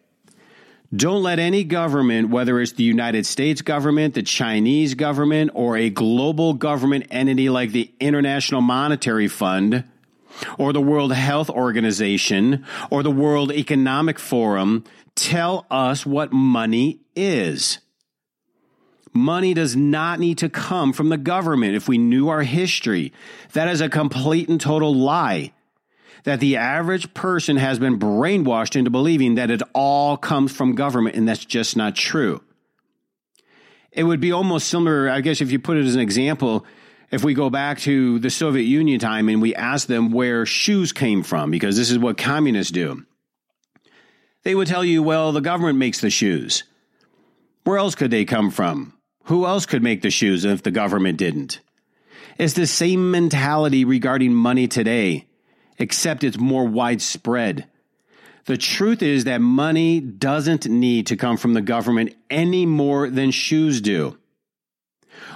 Don't 0.94 1.22
let 1.22 1.38
any 1.38 1.64
government, 1.64 2.30
whether 2.30 2.60
it's 2.60 2.72
the 2.72 2.84
United 2.84 3.26
States 3.26 3.60
government, 3.60 4.14
the 4.14 4.22
Chinese 4.22 4.94
government, 4.94 5.50
or 5.54 5.76
a 5.76 5.90
global 5.90 6.54
government 6.54 7.06
entity 7.10 7.48
like 7.48 7.72
the 7.72 7.92
International 7.98 8.60
Monetary 8.60 9.26
Fund, 9.26 9.84
or 10.58 10.72
the 10.72 10.80
World 10.80 11.12
Health 11.12 11.50
Organization, 11.50 12.64
or 12.90 13.02
the 13.02 13.10
World 13.10 13.50
Economic 13.50 14.18
Forum, 14.18 14.84
tell 15.16 15.66
us 15.70 16.06
what 16.06 16.32
money 16.32 17.00
is. 17.16 17.78
Money 19.12 19.54
does 19.54 19.74
not 19.74 20.20
need 20.20 20.38
to 20.38 20.48
come 20.48 20.92
from 20.92 21.08
the 21.08 21.16
government 21.16 21.74
if 21.74 21.88
we 21.88 21.98
knew 21.98 22.28
our 22.28 22.42
history. 22.42 23.12
That 23.54 23.68
is 23.68 23.80
a 23.80 23.88
complete 23.88 24.48
and 24.48 24.60
total 24.60 24.94
lie 24.94 25.52
that 26.26 26.40
the 26.40 26.56
average 26.56 27.14
person 27.14 27.56
has 27.56 27.78
been 27.78 28.00
brainwashed 28.00 28.74
into 28.74 28.90
believing 28.90 29.36
that 29.36 29.48
it 29.48 29.62
all 29.72 30.16
comes 30.16 30.50
from 30.50 30.74
government, 30.74 31.14
and 31.14 31.28
that's 31.28 31.44
just 31.44 31.76
not 31.76 31.94
true. 31.94 32.42
It 33.92 34.02
would 34.02 34.18
be 34.18 34.32
almost 34.32 34.66
similar, 34.66 35.08
I 35.08 35.20
guess, 35.20 35.40
if 35.40 35.52
you 35.52 35.60
put 35.60 35.76
it 35.76 35.84
as 35.84 35.94
an 35.94 36.00
example, 36.00 36.66
if 37.12 37.22
we 37.22 37.32
go 37.32 37.48
back 37.48 37.78
to 37.80 38.18
the 38.18 38.28
Soviet 38.28 38.64
Union 38.64 38.98
time 38.98 39.28
and 39.28 39.40
we 39.40 39.54
ask 39.54 39.86
them 39.86 40.10
where 40.10 40.44
shoes 40.44 40.92
came 40.92 41.22
from, 41.22 41.52
because 41.52 41.76
this 41.76 41.92
is 41.92 41.98
what 41.98 42.18
communists 42.18 42.72
do. 42.72 43.06
They 44.42 44.56
would 44.56 44.66
tell 44.66 44.84
you, 44.84 45.04
well, 45.04 45.30
the 45.30 45.40
government 45.40 45.78
makes 45.78 46.00
the 46.00 46.10
shoes. 46.10 46.64
Where 47.62 47.78
else 47.78 47.94
could 47.94 48.10
they 48.10 48.24
come 48.24 48.50
from? 48.50 48.94
Who 49.26 49.46
else 49.46 49.64
could 49.64 49.82
make 49.82 50.02
the 50.02 50.10
shoes 50.10 50.44
if 50.44 50.64
the 50.64 50.72
government 50.72 51.18
didn't? 51.18 51.60
It's 52.36 52.54
the 52.54 52.66
same 52.66 53.12
mentality 53.12 53.84
regarding 53.84 54.34
money 54.34 54.66
today 54.66 55.26
except 55.78 56.24
it's 56.24 56.38
more 56.38 56.64
widespread. 56.64 57.66
The 58.46 58.56
truth 58.56 59.02
is 59.02 59.24
that 59.24 59.40
money 59.40 60.00
doesn't 60.00 60.66
need 60.66 61.08
to 61.08 61.16
come 61.16 61.36
from 61.36 61.54
the 61.54 61.60
government 61.60 62.14
any 62.30 62.64
more 62.64 63.10
than 63.10 63.32
shoes 63.32 63.80
do. 63.80 64.18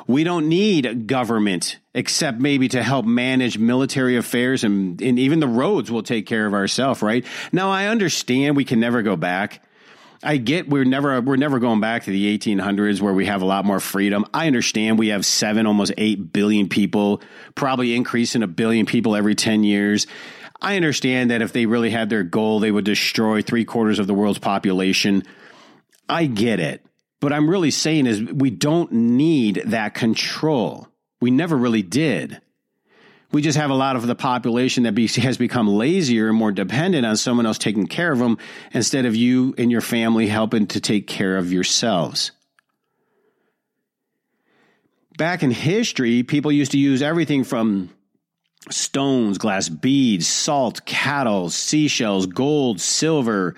We 0.07 0.25
don't 0.25 0.49
need 0.49 1.07
government 1.07 1.79
except 1.95 2.39
maybe 2.39 2.69
to 2.69 2.83
help 2.83 3.05
manage 3.05 3.59
military 3.59 4.17
affairs 4.17 4.63
and, 4.63 5.01
and 5.03 5.19
even 5.19 5.41
the 5.41 5.49
roads 5.49 5.91
will 5.91 6.03
take 6.03 6.27
care 6.27 6.47
of 6.47 6.55
ourselves, 6.55 7.03
right? 7.03 7.25
Now 7.53 7.71
I 7.71 7.87
understand 7.87 8.57
we 8.57 8.65
can 8.65 8.81
never 8.81 9.03
go 9.03 9.17
back. 9.17 9.63
I 10.23 10.37
get 10.37 10.69
we're 10.69 10.85
never 10.85 11.21
we're 11.21 11.37
never 11.37 11.59
going 11.59 11.81
back 11.81 12.05
to 12.05 12.11
the 12.11 12.39
1800s 12.39 13.01
where 13.01 13.15
we 13.15 13.27
have 13.27 13.41
a 13.41 13.47
lot 13.47 13.65
more 13.65 13.81
freedom. 13.81 14.27
I 14.35 14.47
understand 14.47 14.99
we 14.99 15.09
have 15.09 15.25
7 15.25 15.67
almost 15.67 15.93
8 15.97 16.33
billion 16.33 16.69
people, 16.69 17.23
probably 17.55 17.95
increasing 17.95 18.43
a 18.43 18.47
billion 18.47 18.85
people 18.85 19.17
every 19.17 19.35
10 19.35 19.65
years. 19.65 20.07
I 20.61 20.77
understand 20.77 21.31
that 21.31 21.41
if 21.41 21.53
they 21.53 21.65
really 21.65 21.89
had 21.89 22.11
their 22.11 22.23
goal, 22.23 22.61
they 22.61 22.71
would 22.71 22.85
destroy 22.85 23.41
three 23.41 23.65
quarters 23.65 23.99
of 23.99 24.07
the 24.07 24.15
world's 24.15 24.39
population. 24.39 25.23
I 26.07 26.27
get 26.27 26.61
it. 26.61 26.85
But 27.21 27.33
I'm 27.33 27.49
really 27.49 27.71
saying 27.71 28.07
is 28.07 28.23
we 28.23 28.51
don't 28.51 28.93
need 28.93 29.63
that 29.67 29.95
control. 29.95 30.89
We 31.21 31.31
never 31.31 31.57
really 31.57 31.83
did. 31.83 32.41
We 33.33 33.43
just 33.43 33.59
have 33.59 33.71
a 33.71 33.75
lot 33.75 33.97
of 33.97 34.07
the 34.07 34.17
population 34.17 34.83
that 34.85 34.95
be, 34.95 35.07
has 35.07 35.39
become 35.39 35.69
lazier 35.69 36.29
and 36.29 36.37
more 36.37 36.51
dependent 36.51 37.07
on 37.07 37.17
someone 37.17 37.47
else 37.47 37.59
taking 37.59 37.87
care 37.87 38.11
of 38.11 38.19
them 38.19 38.39
instead 38.73 39.07
of 39.07 39.15
you 39.15 39.55
and 39.57 39.71
your 39.71 39.81
family 39.81 40.27
helping 40.27 40.67
to 40.69 40.81
take 40.81 41.07
care 41.07 41.37
of 41.37 41.53
yourselves. 41.53 42.33
Back 45.17 45.43
in 45.43 45.51
history, 45.51 46.23
people 46.23 46.51
used 46.51 46.73
to 46.73 46.79
use 46.79 47.03
everything 47.03 47.45
from 47.45 47.91
stones, 48.69 49.39
glass 49.39 49.69
beads, 49.69 50.27
salt, 50.27 50.85
cattle, 50.85 51.51
seashells, 51.51 52.27
gold, 52.27 52.81
silver, 52.81 53.55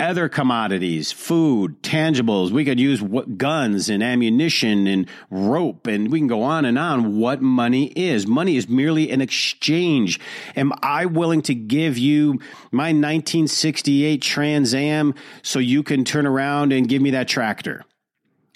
other 0.00 0.28
commodities, 0.28 1.10
food, 1.10 1.82
tangibles. 1.82 2.50
We 2.50 2.64
could 2.64 2.78
use 2.78 3.02
guns 3.36 3.88
and 3.88 4.02
ammunition 4.02 4.86
and 4.86 5.08
rope, 5.30 5.86
and 5.88 6.12
we 6.12 6.20
can 6.20 6.28
go 6.28 6.42
on 6.42 6.64
and 6.64 6.78
on. 6.78 7.18
What 7.18 7.42
money 7.42 7.86
is? 7.86 8.26
Money 8.26 8.56
is 8.56 8.68
merely 8.68 9.10
an 9.10 9.20
exchange. 9.20 10.20
Am 10.54 10.72
I 10.82 11.06
willing 11.06 11.42
to 11.42 11.54
give 11.54 11.98
you 11.98 12.34
my 12.70 12.88
1968 12.88 14.22
Trans 14.22 14.72
Am 14.72 15.14
so 15.42 15.58
you 15.58 15.82
can 15.82 16.04
turn 16.04 16.26
around 16.26 16.72
and 16.72 16.88
give 16.88 17.02
me 17.02 17.10
that 17.10 17.26
tractor? 17.26 17.84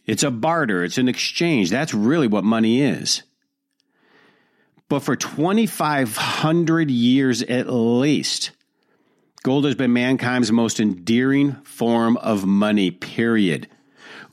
It's 0.06 0.22
a 0.22 0.30
barter. 0.30 0.84
It's 0.84 0.98
an 0.98 1.08
exchange. 1.08 1.70
That's 1.70 1.94
really 1.94 2.28
what 2.28 2.44
money 2.44 2.82
is. 2.82 3.22
But 4.88 5.00
for 5.00 5.16
2,500 5.16 6.90
years 6.90 7.42
at 7.42 7.72
least, 7.72 8.50
gold 9.42 9.64
has 9.64 9.74
been 9.74 9.92
mankind's 9.92 10.52
most 10.52 10.80
endearing 10.80 11.52
form 11.64 12.16
of 12.18 12.46
money, 12.46 12.90
period. 12.90 13.68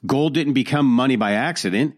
Gold 0.05 0.33
didn't 0.33 0.53
become 0.53 0.85
money 0.85 1.15
by 1.15 1.33
accident. 1.33 1.95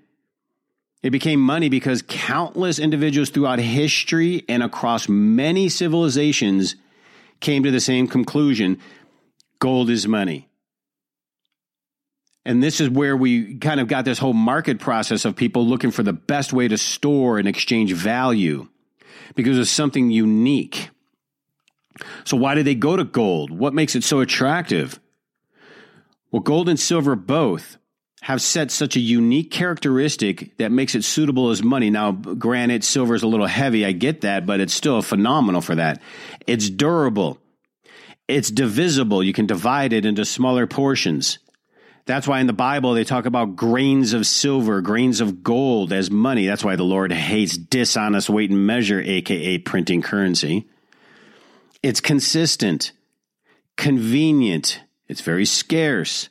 It 1.04 1.10
became 1.10 1.40
money 1.40 1.70
because 1.70 2.04
countless 2.08 2.80
individuals 2.80 3.30
throughout 3.30 3.60
history 3.60 4.44
and 4.48 4.62
across 4.64 5.10
many 5.10 5.70
civilizations 5.70 6.76
came 7.40 7.64
to 7.64 7.72
the 7.72 7.80
same 7.80 8.08
conclusion 8.08 8.80
gold 9.60 9.90
is 9.90 10.08
money. 10.08 10.48
And 12.46 12.64
this 12.64 12.82
is 12.82 12.90
where 12.90 13.16
we 13.16 13.58
kind 13.58 13.80
of 13.80 13.88
got 13.88 14.06
this 14.06 14.18
whole 14.18 14.34
market 14.34 14.80
process 14.80 15.26
of 15.26 15.36
people 15.36 15.66
looking 15.66 15.92
for 15.92 16.02
the 16.02 16.14
best 16.14 16.54
way 16.54 16.68
to 16.68 16.78
store 16.78 17.38
and 17.38 17.48
exchange 17.48 17.94
value 17.94 18.68
because 19.36 19.58
it's 19.60 19.70
something 19.70 20.10
unique. 20.10 20.90
So, 22.24 22.38
why 22.38 22.56
do 22.56 22.64
they 22.64 22.76
go 22.76 22.96
to 22.96 23.04
gold? 23.04 23.52
What 23.52 23.74
makes 23.74 23.96
it 23.96 24.04
so 24.04 24.20
attractive? 24.20 25.00
Well, 26.32 26.42
gold 26.42 26.70
and 26.70 26.80
silver 26.80 27.16
both 27.16 27.78
have 28.22 28.42
set 28.42 28.70
such 28.70 28.96
a 28.96 29.00
unique 29.00 29.50
characteristic 29.52 30.56
that 30.58 30.72
makes 30.72 30.94
it 30.94 31.04
suitable 31.04 31.50
as 31.50 31.64
money. 31.64 31.90
Now, 31.90 32.12
granted, 32.12 32.84
silver 32.84 33.16
is 33.16 33.24
a 33.24 33.28
little 33.28 33.48
heavy. 33.48 33.84
I 33.84 33.92
get 33.94 34.22
that, 34.22 34.46
but 34.46 34.60
it's 34.60 34.74
still 34.74 35.02
phenomenal 35.02 35.62
for 35.62 35.76
that. 35.76 36.02
It's 36.46 36.70
durable. 36.70 37.40
It's 38.28 38.52
divisible. 38.52 39.24
You 39.24 39.34
can 39.34 39.48
divide 39.48 39.92
it 39.92 40.06
into 40.06 40.24
smaller 40.24 40.68
portions. 40.68 41.40
That's 42.06 42.28
why 42.28 42.40
in 42.40 42.48
the 42.48 42.54
Bible 42.54 42.94
they 42.94 43.04
talk 43.04 43.26
about 43.26 43.56
grains 43.56 44.14
of 44.14 44.26
silver, 44.26 44.82
grains 44.82 45.20
of 45.20 45.44
gold 45.44 45.92
as 45.92 46.10
money. 46.10 46.46
That's 46.46 46.64
why 46.64 46.76
the 46.76 46.84
Lord 46.84 47.12
hates 47.12 47.58
dishonest 47.58 48.30
weight 48.30 48.52
and 48.52 48.66
measure, 48.66 49.02
aka 49.02 49.58
printing 49.58 50.02
currency. 50.02 50.68
It's 51.84 52.00
consistent, 52.00 52.92
convenient, 53.76 54.82
it's 55.08 55.22
very 55.22 55.46
scarce. 55.46 56.30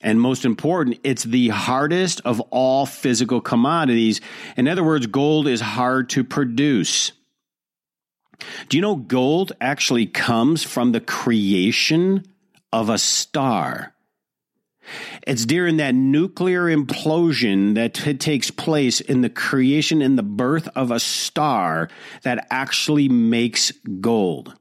And 0.00 0.20
most 0.20 0.44
important, 0.44 1.00
it's 1.02 1.24
the 1.24 1.48
hardest 1.48 2.20
of 2.24 2.40
all 2.50 2.86
physical 2.86 3.40
commodities. 3.40 4.20
In 4.56 4.68
other 4.68 4.84
words, 4.84 5.06
gold 5.06 5.48
is 5.48 5.60
hard 5.60 6.10
to 6.10 6.22
produce. 6.22 7.12
Do 8.68 8.76
you 8.76 8.80
know 8.80 8.94
gold 8.94 9.52
actually 9.60 10.06
comes 10.06 10.62
from 10.62 10.92
the 10.92 11.00
creation 11.00 12.24
of 12.72 12.88
a 12.88 12.98
star? 12.98 13.94
It's 15.26 15.44
during 15.44 15.78
that 15.78 15.94
nuclear 15.94 16.64
implosion 16.64 17.74
that 17.74 17.94
t- 17.94 18.14
takes 18.14 18.50
place 18.50 19.00
in 19.00 19.20
the 19.20 19.28
creation 19.28 20.00
and 20.00 20.16
the 20.16 20.22
birth 20.22 20.68
of 20.74 20.90
a 20.90 21.00
star 21.00 21.88
that 22.22 22.46
actually 22.50 23.08
makes 23.08 23.72
gold. 24.00 24.57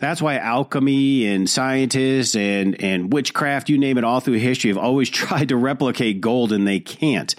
That's 0.00 0.22
why 0.22 0.38
alchemy 0.38 1.26
and 1.26 1.48
scientists 1.48 2.34
and, 2.34 2.80
and 2.82 3.12
witchcraft, 3.12 3.68
you 3.68 3.78
name 3.78 3.98
it, 3.98 4.04
all 4.04 4.20
through 4.20 4.38
history 4.38 4.70
have 4.70 4.78
always 4.78 5.10
tried 5.10 5.50
to 5.50 5.56
replicate 5.56 6.20
gold 6.20 6.52
and 6.52 6.66
they 6.66 6.80
can't. 6.80 7.34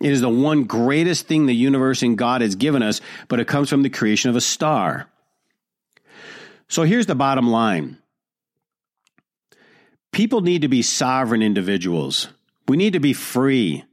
It 0.00 0.12
is 0.12 0.20
the 0.20 0.28
one 0.28 0.64
greatest 0.64 1.26
thing 1.26 1.46
the 1.46 1.54
universe 1.54 2.02
and 2.02 2.18
God 2.18 2.40
has 2.40 2.54
given 2.54 2.82
us, 2.82 3.00
but 3.28 3.40
it 3.40 3.46
comes 3.46 3.70
from 3.70 3.82
the 3.82 3.90
creation 3.90 4.30
of 4.30 4.36
a 4.36 4.40
star. 4.40 5.08
So 6.68 6.82
here's 6.82 7.06
the 7.06 7.14
bottom 7.14 7.48
line 7.48 7.98
people 10.12 10.40
need 10.40 10.62
to 10.62 10.68
be 10.68 10.82
sovereign 10.82 11.42
individuals. 11.42 12.28
We 12.68 12.76
need 12.76 12.94
to 12.94 13.00
be 13.00 13.12
free. 13.12 13.84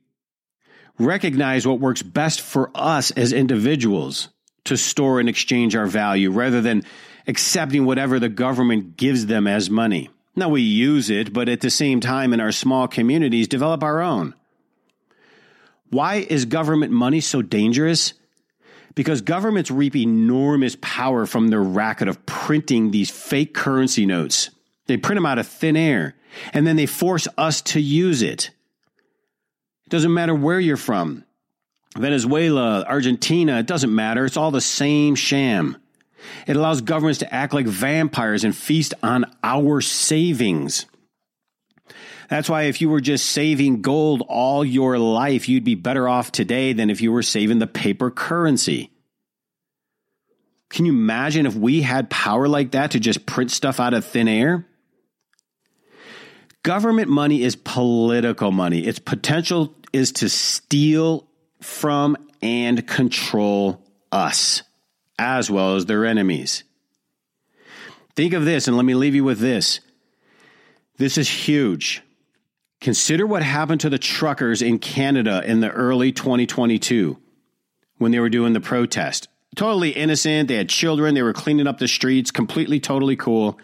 Recognize 0.98 1.68
what 1.68 1.80
works 1.80 2.02
best 2.02 2.42
for 2.42 2.72
us 2.74 3.12
as 3.12 3.34
individuals 3.34 4.30
to 4.66 4.78
store 4.78 5.20
and 5.20 5.28
exchange 5.28 5.76
our 5.76 5.86
value 5.86 6.32
rather 6.32 6.62
than 6.62 6.84
accepting 7.28 7.86
whatever 7.86 8.20
the 8.20 8.30
government 8.30 8.98
gives 8.98 9.26
them 9.26 9.48
as 9.48 9.70
money. 9.70 10.10
Now 10.36 10.50
we 10.50 10.62
use 10.62 11.10
it, 11.10 11.32
but 11.32 11.50
at 11.50 11.62
the 11.62 11.70
same 11.70 12.00
time, 12.00 12.34
in 12.34 12.40
our 12.40 12.52
small 12.52 12.88
communities, 12.88 13.48
develop 13.48 13.84
our 13.84 14.02
own. 14.02 14.34
Why 15.90 16.16
is 16.16 16.46
government 16.46 16.92
money 16.92 17.22
so 17.22 17.42
dangerous? 17.42 18.14
Because 18.96 19.22
governments 19.22 19.70
reap 19.70 19.96
enormous 19.96 20.76
power 20.82 21.26
from 21.26 21.50
their 21.50 21.62
racket 21.62 22.08
of 22.08 22.26
printing 22.26 22.92
these 22.92 23.12
fake 23.12 23.54
currency 23.54 24.06
notes. 24.06 24.50
They 24.88 24.98
print 24.98 25.18
them 25.18 25.26
out 25.26 25.40
of 25.40 25.48
thin 25.48 25.78
air, 25.78 26.16
and 26.52 26.66
then 26.66 26.76
they 26.76 26.88
force 26.88 27.28
us 27.38 27.62
to 27.62 27.80
use 27.80 28.22
it. 28.22 28.50
It 29.86 29.90
doesn't 29.90 30.14
matter 30.14 30.34
where 30.34 30.60
you're 30.60 30.78
from 30.78 31.26
Venezuela, 31.98 32.84
Argentina, 32.88 33.60
it 33.60 33.68
doesn't 33.68 33.94
matter. 33.94 34.26
It's 34.26 34.38
all 34.38 34.52
the 34.52 34.62
same 34.62 35.16
sham. 35.16 35.78
It 36.48 36.56
allows 36.56 36.82
governments 36.82 37.20
to 37.20 37.34
act 37.34 37.54
like 37.54 37.68
vampires 37.68 38.44
and 38.44 38.56
feast 38.56 38.94
on 39.04 39.26
our 39.44 39.82
savings. 39.82 40.86
That's 42.30 42.50
why 42.50 42.64
if 42.64 42.82
you 42.82 42.90
were 42.90 43.02
just 43.02 43.28
saving 43.28 43.82
gold 43.82 44.24
all 44.28 44.66
your 44.66 44.98
life, 44.98 45.48
you'd 45.48 45.64
be 45.64 45.76
better 45.76 46.08
off 46.08 46.32
today 46.32 46.74
than 46.74 46.90
if 46.90 47.02
you 47.02 47.12
were 47.12 47.22
saving 47.22 47.60
the 47.60 47.68
paper 47.68 48.10
currency. 48.10 48.92
Can 50.70 50.86
you 50.86 50.94
imagine 50.94 51.46
if 51.46 51.56
we 51.56 51.82
had 51.82 52.10
power 52.10 52.48
like 52.48 52.72
that 52.72 52.92
to 52.92 53.00
just 53.00 53.26
print 53.26 53.52
stuff 53.52 53.80
out 53.80 53.94
of 53.94 54.06
thin 54.06 54.28
air? 54.28 54.66
Government 56.64 57.10
money 57.10 57.44
is 57.44 57.56
political 57.56 58.52
money. 58.52 58.80
Its 58.80 58.98
potential 58.98 59.76
is 59.92 60.14
to 60.14 60.30
steal 60.30 61.28
from 61.62 62.18
and 62.42 62.88
control 62.88 63.86
us 64.12 64.64
as 65.18 65.50
well 65.50 65.76
as 65.76 65.86
their 65.86 66.06
enemies. 66.06 66.64
Think 68.16 68.34
of 68.34 68.46
this, 68.46 68.68
and 68.68 68.78
let 68.78 68.86
me 68.86 68.96
leave 68.96 69.16
you 69.16 69.24
with 69.24 69.40
this. 69.40 69.80
This 70.98 71.18
is 71.18 71.30
huge. 71.30 72.02
Consider 72.80 73.26
what 73.26 73.44
happened 73.44 73.82
to 73.82 73.90
the 73.90 73.98
truckers 73.98 74.62
in 74.62 74.78
Canada 74.78 75.42
in 75.46 75.62
the 75.62 75.70
early 75.70 76.12
2022 76.12 77.18
when 77.98 78.12
they 78.12 78.20
were 78.20 78.30
doing 78.30 78.54
the 78.54 78.60
protest. 78.60 79.30
Totally 79.56 79.92
innocent. 79.92 80.48
They 80.48 80.56
had 80.56 80.70
children. 80.70 81.16
They 81.16 81.22
were 81.22 81.34
cleaning 81.34 81.68
up 81.68 81.78
the 81.78 81.88
streets, 81.88 82.32
completely, 82.32 82.80
totally 82.80 83.16
cool. 83.16 83.60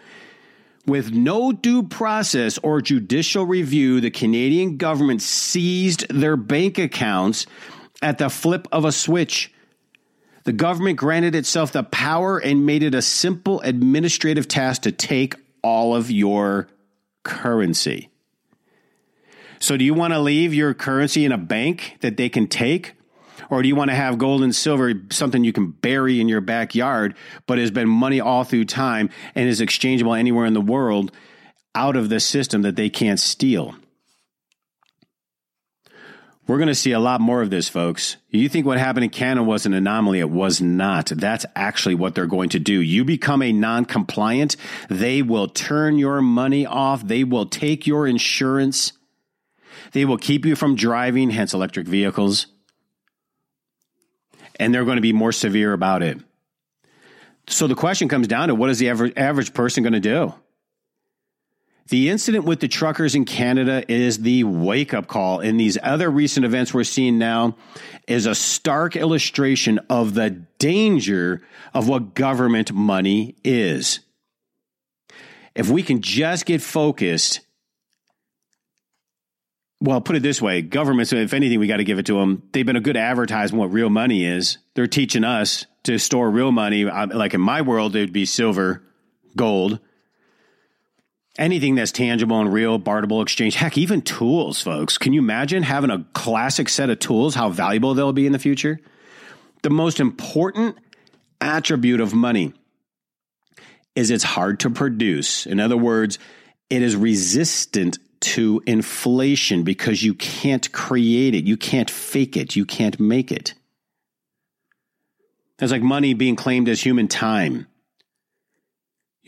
With 0.86 1.12
no 1.12 1.52
due 1.52 1.82
process 1.82 2.58
or 2.58 2.80
judicial 2.80 3.44
review, 3.44 4.00
the 4.00 4.10
Canadian 4.10 4.76
government 4.76 5.20
seized 5.20 6.08
their 6.08 6.36
bank 6.36 6.78
accounts 6.78 7.46
at 8.00 8.18
the 8.18 8.30
flip 8.30 8.66
of 8.72 8.84
a 8.84 8.92
switch. 8.92 9.52
The 10.50 10.56
government 10.56 10.98
granted 10.98 11.36
itself 11.36 11.70
the 11.70 11.84
power 11.84 12.36
and 12.36 12.66
made 12.66 12.82
it 12.82 12.92
a 12.92 13.02
simple 13.02 13.60
administrative 13.60 14.48
task 14.48 14.82
to 14.82 14.90
take 14.90 15.36
all 15.62 15.94
of 15.94 16.10
your 16.10 16.66
currency. 17.22 18.08
So, 19.60 19.76
do 19.76 19.84
you 19.84 19.94
want 19.94 20.12
to 20.12 20.18
leave 20.18 20.52
your 20.52 20.74
currency 20.74 21.24
in 21.24 21.30
a 21.30 21.38
bank 21.38 21.98
that 22.00 22.16
they 22.16 22.28
can 22.28 22.48
take? 22.48 22.94
Or 23.48 23.62
do 23.62 23.68
you 23.68 23.76
want 23.76 23.92
to 23.92 23.94
have 23.94 24.18
gold 24.18 24.42
and 24.42 24.52
silver, 24.52 24.92
something 25.12 25.44
you 25.44 25.52
can 25.52 25.70
bury 25.70 26.20
in 26.20 26.28
your 26.28 26.40
backyard, 26.40 27.14
but 27.46 27.58
has 27.58 27.70
been 27.70 27.88
money 27.88 28.20
all 28.20 28.42
through 28.42 28.64
time 28.64 29.08
and 29.36 29.48
is 29.48 29.60
exchangeable 29.60 30.14
anywhere 30.14 30.46
in 30.46 30.54
the 30.54 30.60
world 30.60 31.12
out 31.76 31.94
of 31.94 32.08
the 32.08 32.18
system 32.18 32.62
that 32.62 32.74
they 32.74 32.90
can't 32.90 33.20
steal? 33.20 33.76
We're 36.50 36.58
going 36.58 36.66
to 36.66 36.74
see 36.74 36.90
a 36.90 36.98
lot 36.98 37.20
more 37.20 37.42
of 37.42 37.50
this, 37.50 37.68
folks. 37.68 38.16
You 38.28 38.48
think 38.48 38.66
what 38.66 38.76
happened 38.76 39.04
in 39.04 39.10
Canada 39.10 39.44
was 39.44 39.66
an 39.66 39.72
anomaly? 39.72 40.18
It 40.18 40.30
was 40.30 40.60
not. 40.60 41.06
That's 41.06 41.46
actually 41.54 41.94
what 41.94 42.16
they're 42.16 42.26
going 42.26 42.48
to 42.48 42.58
do. 42.58 42.80
You 42.80 43.04
become 43.04 43.40
a 43.40 43.52
non 43.52 43.84
compliant, 43.84 44.56
they 44.88 45.22
will 45.22 45.46
turn 45.46 45.96
your 45.96 46.20
money 46.20 46.66
off, 46.66 47.06
they 47.06 47.22
will 47.22 47.46
take 47.46 47.86
your 47.86 48.04
insurance, 48.04 48.94
they 49.92 50.04
will 50.04 50.18
keep 50.18 50.44
you 50.44 50.56
from 50.56 50.74
driving, 50.74 51.30
hence 51.30 51.54
electric 51.54 51.86
vehicles, 51.86 52.48
and 54.58 54.74
they're 54.74 54.84
going 54.84 54.96
to 54.96 55.02
be 55.02 55.12
more 55.12 55.30
severe 55.30 55.72
about 55.72 56.02
it. 56.02 56.18
So 57.46 57.68
the 57.68 57.76
question 57.76 58.08
comes 58.08 58.26
down 58.26 58.48
to 58.48 58.56
what 58.56 58.70
is 58.70 58.80
the 58.80 58.88
average, 58.88 59.12
average 59.16 59.54
person 59.54 59.84
going 59.84 59.92
to 59.92 60.00
do? 60.00 60.34
The 61.90 62.08
incident 62.08 62.44
with 62.44 62.60
the 62.60 62.68
truckers 62.68 63.16
in 63.16 63.24
Canada 63.24 63.82
is 63.92 64.20
the 64.20 64.44
wake 64.44 64.94
up 64.94 65.08
call. 65.08 65.40
And 65.40 65.58
these 65.58 65.76
other 65.82 66.08
recent 66.08 66.46
events 66.46 66.72
we're 66.72 66.84
seeing 66.84 67.18
now 67.18 67.56
is 68.06 68.26
a 68.26 68.34
stark 68.34 68.94
illustration 68.94 69.80
of 69.90 70.14
the 70.14 70.30
danger 70.60 71.42
of 71.74 71.88
what 71.88 72.14
government 72.14 72.72
money 72.72 73.34
is. 73.42 73.98
If 75.56 75.68
we 75.68 75.82
can 75.82 76.00
just 76.00 76.46
get 76.46 76.62
focused, 76.62 77.40
well, 79.80 80.00
put 80.00 80.14
it 80.14 80.22
this 80.22 80.40
way 80.40 80.62
governments, 80.62 81.12
if 81.12 81.34
anything, 81.34 81.58
we 81.58 81.66
got 81.66 81.78
to 81.78 81.84
give 81.84 81.98
it 81.98 82.06
to 82.06 82.14
them. 82.14 82.44
They've 82.52 82.64
been 82.64 82.76
a 82.76 82.80
good 82.80 82.96
advertisement 82.96 83.60
what 83.60 83.72
real 83.72 83.90
money 83.90 84.24
is. 84.24 84.58
They're 84.74 84.86
teaching 84.86 85.24
us 85.24 85.66
to 85.82 85.98
store 85.98 86.30
real 86.30 86.52
money. 86.52 86.84
Like 86.84 87.34
in 87.34 87.40
my 87.40 87.62
world, 87.62 87.96
it 87.96 88.00
would 88.00 88.12
be 88.12 88.26
silver, 88.26 88.84
gold 89.36 89.80
anything 91.38 91.74
that's 91.74 91.92
tangible 91.92 92.40
and 92.40 92.52
real, 92.52 92.78
barterable 92.78 93.22
exchange, 93.22 93.54
heck, 93.54 93.78
even 93.78 94.02
tools, 94.02 94.60
folks. 94.62 94.98
Can 94.98 95.12
you 95.12 95.20
imagine 95.20 95.62
having 95.62 95.90
a 95.90 96.04
classic 96.12 96.68
set 96.68 96.90
of 96.90 96.98
tools, 96.98 97.34
how 97.34 97.50
valuable 97.50 97.94
they'll 97.94 98.12
be 98.12 98.26
in 98.26 98.32
the 98.32 98.38
future? 98.38 98.80
The 99.62 99.70
most 99.70 100.00
important 100.00 100.76
attribute 101.40 102.00
of 102.00 102.14
money 102.14 102.52
is 103.94 104.10
it's 104.10 104.24
hard 104.24 104.60
to 104.60 104.70
produce. 104.70 105.46
In 105.46 105.60
other 105.60 105.76
words, 105.76 106.18
it 106.68 106.82
is 106.82 106.96
resistant 106.96 107.98
to 108.20 108.62
inflation 108.66 109.62
because 109.62 110.02
you 110.02 110.14
can't 110.14 110.70
create 110.72 111.34
it, 111.34 111.44
you 111.44 111.56
can't 111.56 111.90
fake 111.90 112.36
it, 112.36 112.54
you 112.54 112.64
can't 112.64 113.00
make 113.00 113.32
it. 113.32 113.54
It's 115.58 115.72
like 115.72 115.82
money 115.82 116.14
being 116.14 116.36
claimed 116.36 116.68
as 116.68 116.80
human 116.80 117.08
time. 117.08 117.66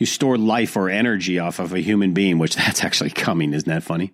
You 0.03 0.07
store 0.07 0.37
life 0.37 0.75
or 0.75 0.89
energy 0.89 1.39
off 1.39 1.59
of 1.59 1.71
a 1.71 1.79
human 1.79 2.11
being, 2.11 2.37
which 2.37 2.55
that's 2.57 2.83
actually 2.83 3.11
coming. 3.11 3.53
Isn't 3.53 3.69
that 3.69 3.83
funny? 3.83 4.11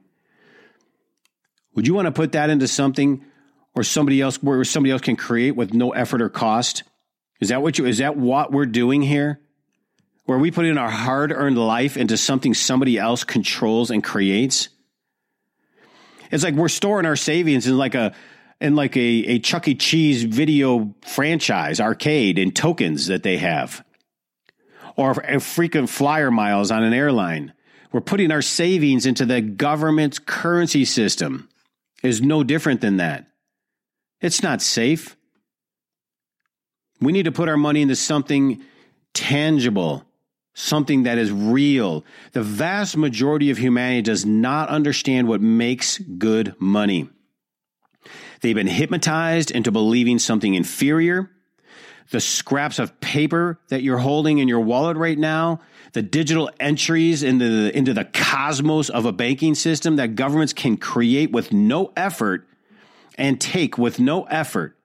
Would 1.73 1.87
you 1.87 1.95
want 1.95 2.05
to 2.05 2.11
put 2.11 2.33
that 2.33 2.51
into 2.51 2.67
something 2.67 3.25
or 3.73 3.83
somebody 3.83 4.21
else 4.21 4.37
where 4.43 4.63
somebody 4.65 4.91
else 4.91 5.01
can 5.01 5.15
create 5.15 5.55
with 5.55 5.73
no 5.73 5.89
effort 5.89 6.21
or 6.21 6.29
cost? 6.29 6.83
Is 7.41 7.49
that 7.49 7.63
what 7.63 7.79
you 7.79 7.87
is 7.87 7.97
that 7.97 8.15
what 8.15 8.51
we're 8.51 8.67
doing 8.67 9.01
here? 9.01 9.41
Where 10.25 10.37
we 10.37 10.51
put 10.51 10.65
in 10.65 10.77
our 10.77 10.91
hard-earned 10.91 11.57
life 11.57 11.97
into 11.97 12.17
something 12.17 12.53
somebody 12.53 12.99
else 12.99 13.23
controls 13.23 13.89
and 13.89 14.03
creates? 14.03 14.69
It's 16.29 16.43
like 16.43 16.53
we're 16.53 16.69
storing 16.69 17.07
our 17.07 17.15
savings 17.15 17.65
in 17.65 17.79
like 17.79 17.95
a 17.95 18.13
in 18.61 18.75
like 18.75 18.95
a, 18.95 18.99
a 18.99 19.39
Chuck 19.39 19.67
E. 19.67 19.73
Cheese 19.73 20.21
video 20.21 20.93
franchise 21.01 21.79
arcade 21.79 22.37
in 22.37 22.51
tokens 22.51 23.07
that 23.07 23.23
they 23.23 23.37
have 23.37 23.83
or 24.99 25.39
frequent 25.39 25.89
flyer 25.89 26.29
miles 26.29 26.71
on 26.71 26.83
an 26.83 26.93
airline. 26.93 27.53
We're 27.93 28.01
putting 28.01 28.31
our 28.31 28.41
savings 28.41 29.05
into 29.05 29.25
the 29.25 29.39
government's 29.39 30.19
currency 30.19 30.83
system. 30.83 31.47
Is 32.03 32.21
no 32.21 32.43
different 32.43 32.81
than 32.81 32.97
that. 32.97 33.27
It's 34.21 34.43
not 34.43 34.61
safe. 34.61 35.15
We 37.01 37.13
need 37.13 37.23
to 37.23 37.31
put 37.31 37.47
our 37.47 37.57
money 37.57 37.81
into 37.81 37.95
something 37.95 38.61
tangible, 39.13 40.05
something 40.53 41.03
that 41.03 41.17
is 41.17 41.31
real. 41.31 42.03
The 42.33 42.43
vast 42.43 42.97
majority 42.97 43.51
of 43.51 43.57
humanity 43.57 44.01
does 44.01 44.25
not 44.25 44.69
understand 44.69 45.27
what 45.27 45.41
makes 45.41 45.97
good 45.97 46.55
money. 46.59 47.09
They've 48.41 48.55
been 48.55 48.67
hypnotized 48.67 49.51
into 49.51 49.71
believing 49.71 50.19
something 50.19 50.53
inferior. 50.53 51.31
The 52.11 52.19
scraps 52.19 52.79
of 52.79 52.99
paper 53.01 53.59
that 53.69 53.83
you're 53.83 53.99
holding 53.99 54.39
in 54.39 54.47
your 54.47 54.61
wallet 54.61 54.97
right 54.97 55.17
now, 55.17 55.61
the 55.93 56.01
digital 56.01 56.49
entries 56.59 57.21
into 57.23 57.47
the, 57.47 57.77
into 57.77 57.93
the 57.93 58.05
cosmos 58.05 58.89
of 58.89 59.05
a 59.05 59.11
banking 59.11 59.53
system 59.55 59.97
that 59.97 60.15
governments 60.15 60.53
can 60.53 60.77
create 60.77 61.31
with 61.31 61.53
no 61.53 61.91
effort 61.95 62.47
and 63.15 63.39
take 63.39 63.77
with 63.77 63.99
no 63.99 64.23
effort. 64.23 64.75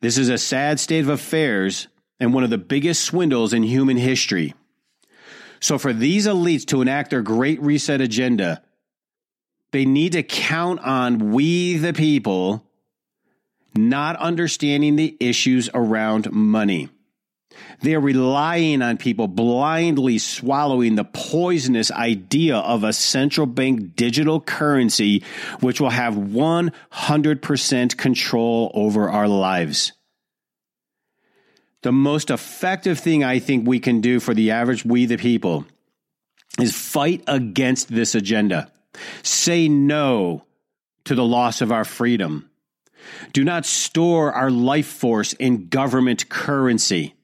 This 0.00 0.18
is 0.18 0.28
a 0.28 0.38
sad 0.38 0.80
state 0.80 1.00
of 1.00 1.08
affairs 1.08 1.88
and 2.20 2.32
one 2.32 2.44
of 2.44 2.50
the 2.50 2.58
biggest 2.58 3.04
swindles 3.04 3.52
in 3.52 3.62
human 3.62 3.96
history. 3.96 4.54
So, 5.60 5.76
for 5.78 5.92
these 5.92 6.26
elites 6.26 6.66
to 6.66 6.82
enact 6.82 7.10
their 7.10 7.22
great 7.22 7.60
reset 7.60 8.00
agenda, 8.00 8.62
they 9.72 9.84
need 9.84 10.12
to 10.12 10.22
count 10.22 10.80
on 10.80 11.32
we, 11.32 11.76
the 11.76 11.92
people, 11.92 12.64
not 13.74 14.16
understanding 14.16 14.96
the 14.96 15.16
issues 15.20 15.68
around 15.74 16.32
money. 16.32 16.88
They 17.80 17.94
are 17.94 18.00
relying 18.00 18.82
on 18.82 18.96
people 18.96 19.28
blindly 19.28 20.18
swallowing 20.18 20.96
the 20.96 21.04
poisonous 21.04 21.90
idea 21.90 22.56
of 22.56 22.84
a 22.84 22.92
central 22.92 23.46
bank 23.46 23.94
digital 23.94 24.40
currency, 24.40 25.22
which 25.60 25.80
will 25.80 25.90
have 25.90 26.14
100% 26.14 27.96
control 27.96 28.70
over 28.74 29.08
our 29.08 29.28
lives. 29.28 29.92
The 31.82 31.92
most 31.92 32.30
effective 32.30 32.98
thing 32.98 33.22
I 33.22 33.38
think 33.38 33.66
we 33.66 33.78
can 33.78 34.00
do 34.00 34.18
for 34.18 34.34
the 34.34 34.50
average 34.50 34.84
we, 34.84 35.06
the 35.06 35.16
people, 35.16 35.64
is 36.60 36.74
fight 36.74 37.22
against 37.28 37.88
this 37.88 38.16
agenda. 38.16 38.72
Say 39.22 39.68
no 39.68 40.44
to 41.04 41.14
the 41.14 41.24
loss 41.24 41.60
of 41.60 41.70
our 41.70 41.84
freedom. 41.84 42.47
Do 43.32 43.44
not 43.44 43.66
store 43.66 44.32
our 44.32 44.50
life 44.50 44.86
force 44.86 45.32
in 45.34 45.68
government 45.68 46.28
currency. 46.28 47.14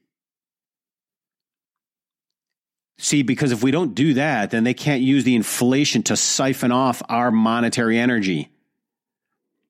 See, 2.97 3.23
because 3.23 3.53
if 3.53 3.63
we 3.63 3.71
don't 3.71 3.95
do 3.95 4.15
that, 4.15 4.51
then 4.51 4.65
they 4.65 4.75
can't 4.75 5.03
use 5.03 5.25
the 5.25 5.35
inflation 5.35 6.03
to 6.05 6.17
siphon 6.17 6.73
off 6.73 7.03
our 7.09 7.31
monetary 7.31 7.99
energy. 7.99 8.51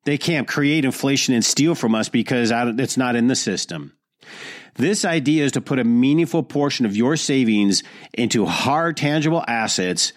They 0.05 0.19
can't 0.19 0.47
create 0.47 0.85
inflation 0.85 1.35
and 1.35 1.45
steal 1.45 1.75
from 1.75 1.95
us 1.95 2.09
because 2.09 2.53
it's 2.53 2.97
not 2.97 3.17
in 3.17 3.27
the 3.29 3.35
system. 3.35 3.95
This 4.75 5.05
idea 5.05 5.45
is 5.45 5.53
to 5.53 5.61
put 5.61 5.79
a 5.79 5.85
meaningful 5.85 6.43
portion 6.43 6.85
of 6.85 6.97
your 6.97 7.17
savings 7.17 7.83
into 8.13 8.45
hard, 8.45 8.97
tangible 8.97 9.45
assets, 9.47 10.13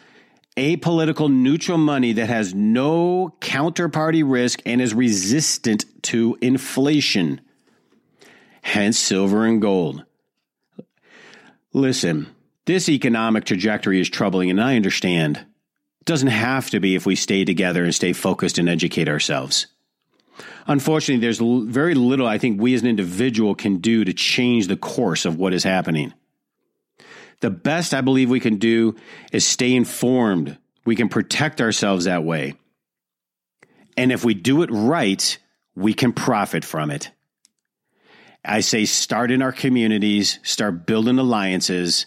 apolitical, 0.57 1.31
neutral 1.31 1.77
money 1.77 2.13
that 2.13 2.27
has 2.27 2.53
no 2.53 3.33
counterparty 3.39 4.23
risk 4.29 4.61
and 4.65 4.81
is 4.81 4.93
resistant 4.93 5.85
to 6.03 6.37
inflation. 6.41 7.39
Hence, 8.61 8.97
silver 8.97 9.45
and 9.45 9.61
gold. 9.61 10.03
Listen, 11.71 12.27
this 12.65 12.89
economic 12.89 13.45
trajectory 13.45 14.01
is 14.01 14.09
troubling, 14.09 14.49
and 14.49 14.61
I 14.61 14.75
understand. 14.75 15.37
It 15.37 16.05
doesn't 16.05 16.27
have 16.27 16.69
to 16.71 16.79
be 16.79 16.95
if 16.95 17.05
we 17.05 17.15
stay 17.15 17.45
together 17.45 17.83
and 17.83 17.95
stay 17.95 18.11
focused 18.11 18.57
and 18.57 18.67
educate 18.67 19.07
ourselves 19.07 19.67
unfortunately, 20.67 21.21
there's 21.21 21.39
very 21.39 21.95
little 21.95 22.27
I 22.27 22.37
think 22.37 22.61
we 22.61 22.73
as 22.73 22.81
an 22.81 22.87
individual 22.87 23.55
can 23.55 23.77
do 23.77 24.03
to 24.03 24.13
change 24.13 24.67
the 24.67 24.77
course 24.77 25.25
of 25.25 25.37
what 25.37 25.53
is 25.53 25.63
happening. 25.63 26.13
The 27.41 27.49
best 27.49 27.93
I 27.93 28.01
believe 28.01 28.29
we 28.29 28.39
can 28.39 28.57
do 28.57 28.95
is 29.31 29.45
stay 29.45 29.75
informed. 29.75 30.57
We 30.85 30.95
can 30.95 31.09
protect 31.09 31.61
ourselves 31.61 32.05
that 32.05 32.23
way. 32.23 32.55
And 33.95 34.11
if 34.11 34.23
we 34.23 34.33
do 34.33 34.61
it 34.63 34.69
right, 34.71 35.37
we 35.75 35.93
can 35.93 36.13
profit 36.13 36.63
from 36.65 36.91
it. 36.91 37.11
I 38.43 38.61
say 38.61 38.85
start 38.85 39.31
in 39.31 39.41
our 39.41 39.51
communities, 39.51 40.39
start 40.43 40.85
building 40.85 41.19
alliances, 41.19 42.05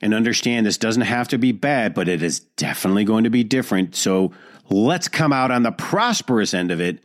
and 0.00 0.14
understand 0.14 0.64
this 0.64 0.78
doesn't 0.78 1.02
have 1.02 1.28
to 1.28 1.38
be 1.38 1.52
bad, 1.52 1.94
but 1.94 2.08
it 2.08 2.22
is 2.22 2.40
definitely 2.40 3.04
going 3.04 3.24
to 3.24 3.30
be 3.30 3.44
different. 3.44 3.94
So 3.94 4.32
let's 4.70 5.08
come 5.08 5.32
out 5.32 5.50
on 5.50 5.62
the 5.62 5.72
prosperous 5.72 6.54
end 6.54 6.70
of 6.70 6.80
it 6.80 7.00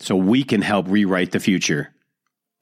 so 0.00 0.16
we 0.16 0.42
can 0.42 0.62
help 0.62 0.86
rewrite 0.88 1.32
the 1.32 1.40
future 1.40 1.92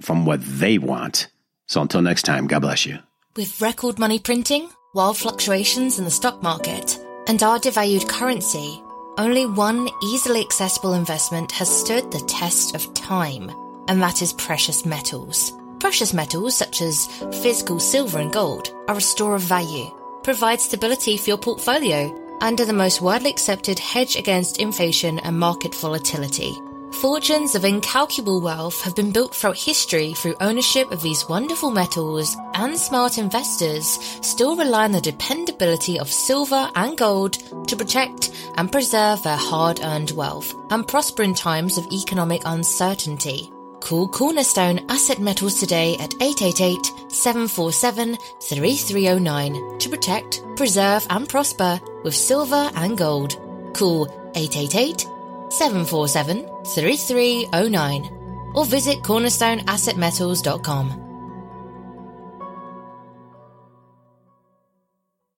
from 0.03 0.27
what 0.27 0.41
they 0.43 0.79
want. 0.79 1.29
So 1.67 1.81
until 1.81 2.03
next 2.03 2.23
time, 2.23 2.47
God 2.47 2.61
bless 2.61 2.87
you. 2.87 2.99
With 3.37 3.61
record 3.61 3.99
money 3.99 4.19
printing, 4.19 4.71
wild 4.95 5.19
fluctuations 5.19 5.99
in 5.99 6.07
the 6.07 6.11
stock 6.11 6.43
market, 6.43 6.99
and 7.27 7.43
our 7.43 7.59
devalued 7.59 8.09
currency, 8.09 8.83
only 9.19 9.45
one 9.45 9.91
easily 10.03 10.41
accessible 10.41 10.95
investment 10.95 11.53
has 11.53 11.69
stood 11.69 12.11
the 12.11 12.21
test 12.21 12.75
of 12.75 12.95
time, 12.95 13.51
and 13.89 14.01
that 14.01 14.23
is 14.23 14.33
precious 14.33 14.87
metals. 14.87 15.53
Precious 15.81 16.15
metals 16.15 16.57
such 16.57 16.81
as 16.81 17.09
physical 17.43 17.79
silver 17.79 18.21
and 18.21 18.33
gold 18.33 18.75
are 18.89 18.97
a 18.97 19.03
store 19.03 19.35
of 19.35 19.43
value, 19.43 19.91
provide 20.23 20.59
stability 20.63 21.19
for 21.19 21.29
your 21.29 21.39
portfolio, 21.39 22.11
and 22.41 22.59
are 22.59 22.65
the 22.65 22.73
most 22.73 23.03
widely 23.03 23.29
accepted 23.29 23.79
hedge 23.79 24.17
against 24.17 24.61
inflation 24.63 25.19
and 25.19 25.39
market 25.39 25.75
volatility. 25.75 26.55
Fortunes 27.01 27.55
of 27.55 27.67
incalculable 27.67 28.41
wealth 28.41 28.81
have 28.81 28.97
been 28.97 29.13
built 29.13 29.35
throughout 29.35 29.59
history 29.59 30.15
through 30.15 30.35
ownership 30.41 30.91
of 30.91 31.03
these 31.03 31.29
wonderful 31.29 31.71
metals, 31.71 32.35
and 32.55 32.77
smart 32.77 33.19
investors 33.19 33.99
still 34.23 34.57
rely 34.57 34.85
on 34.85 34.93
the 34.93 35.01
dependability 35.03 35.99
of 35.99 36.11
silver 36.11 36.71
and 36.75 36.97
gold 36.97 37.35
to 37.69 37.77
protect 37.77 38.33
and 38.57 38.73
preserve 38.73 39.23
their 39.23 39.37
hard 39.37 39.81
earned 39.85 40.13
wealth 40.13 40.55
and 40.71 40.89
prosper 40.89 41.23
in 41.23 41.35
times 41.35 41.77
of 41.77 41.87
economic 41.93 42.41
uncertainty. 42.47 43.53
Call 43.81 44.09
Cornerstone 44.09 44.81
Asset 44.89 45.19
Metals 45.19 45.61
today 45.61 45.97
at 45.99 46.15
888 46.15 47.13
747 47.13 48.17
3309 48.41 49.79
to 49.81 49.89
protect, 49.91 50.43
preserve, 50.57 51.07
and 51.11 51.29
prosper 51.29 51.79
with 52.05 52.15
silver 52.15 52.71
and 52.75 52.97
gold. 52.97 53.37
Call 53.75 54.07
888 54.35 55.07
747 55.51 56.47
3309 56.65 58.53
or 58.55 58.65
visit 58.65 59.03
cornerstoneassetmetals.com. 59.03 61.06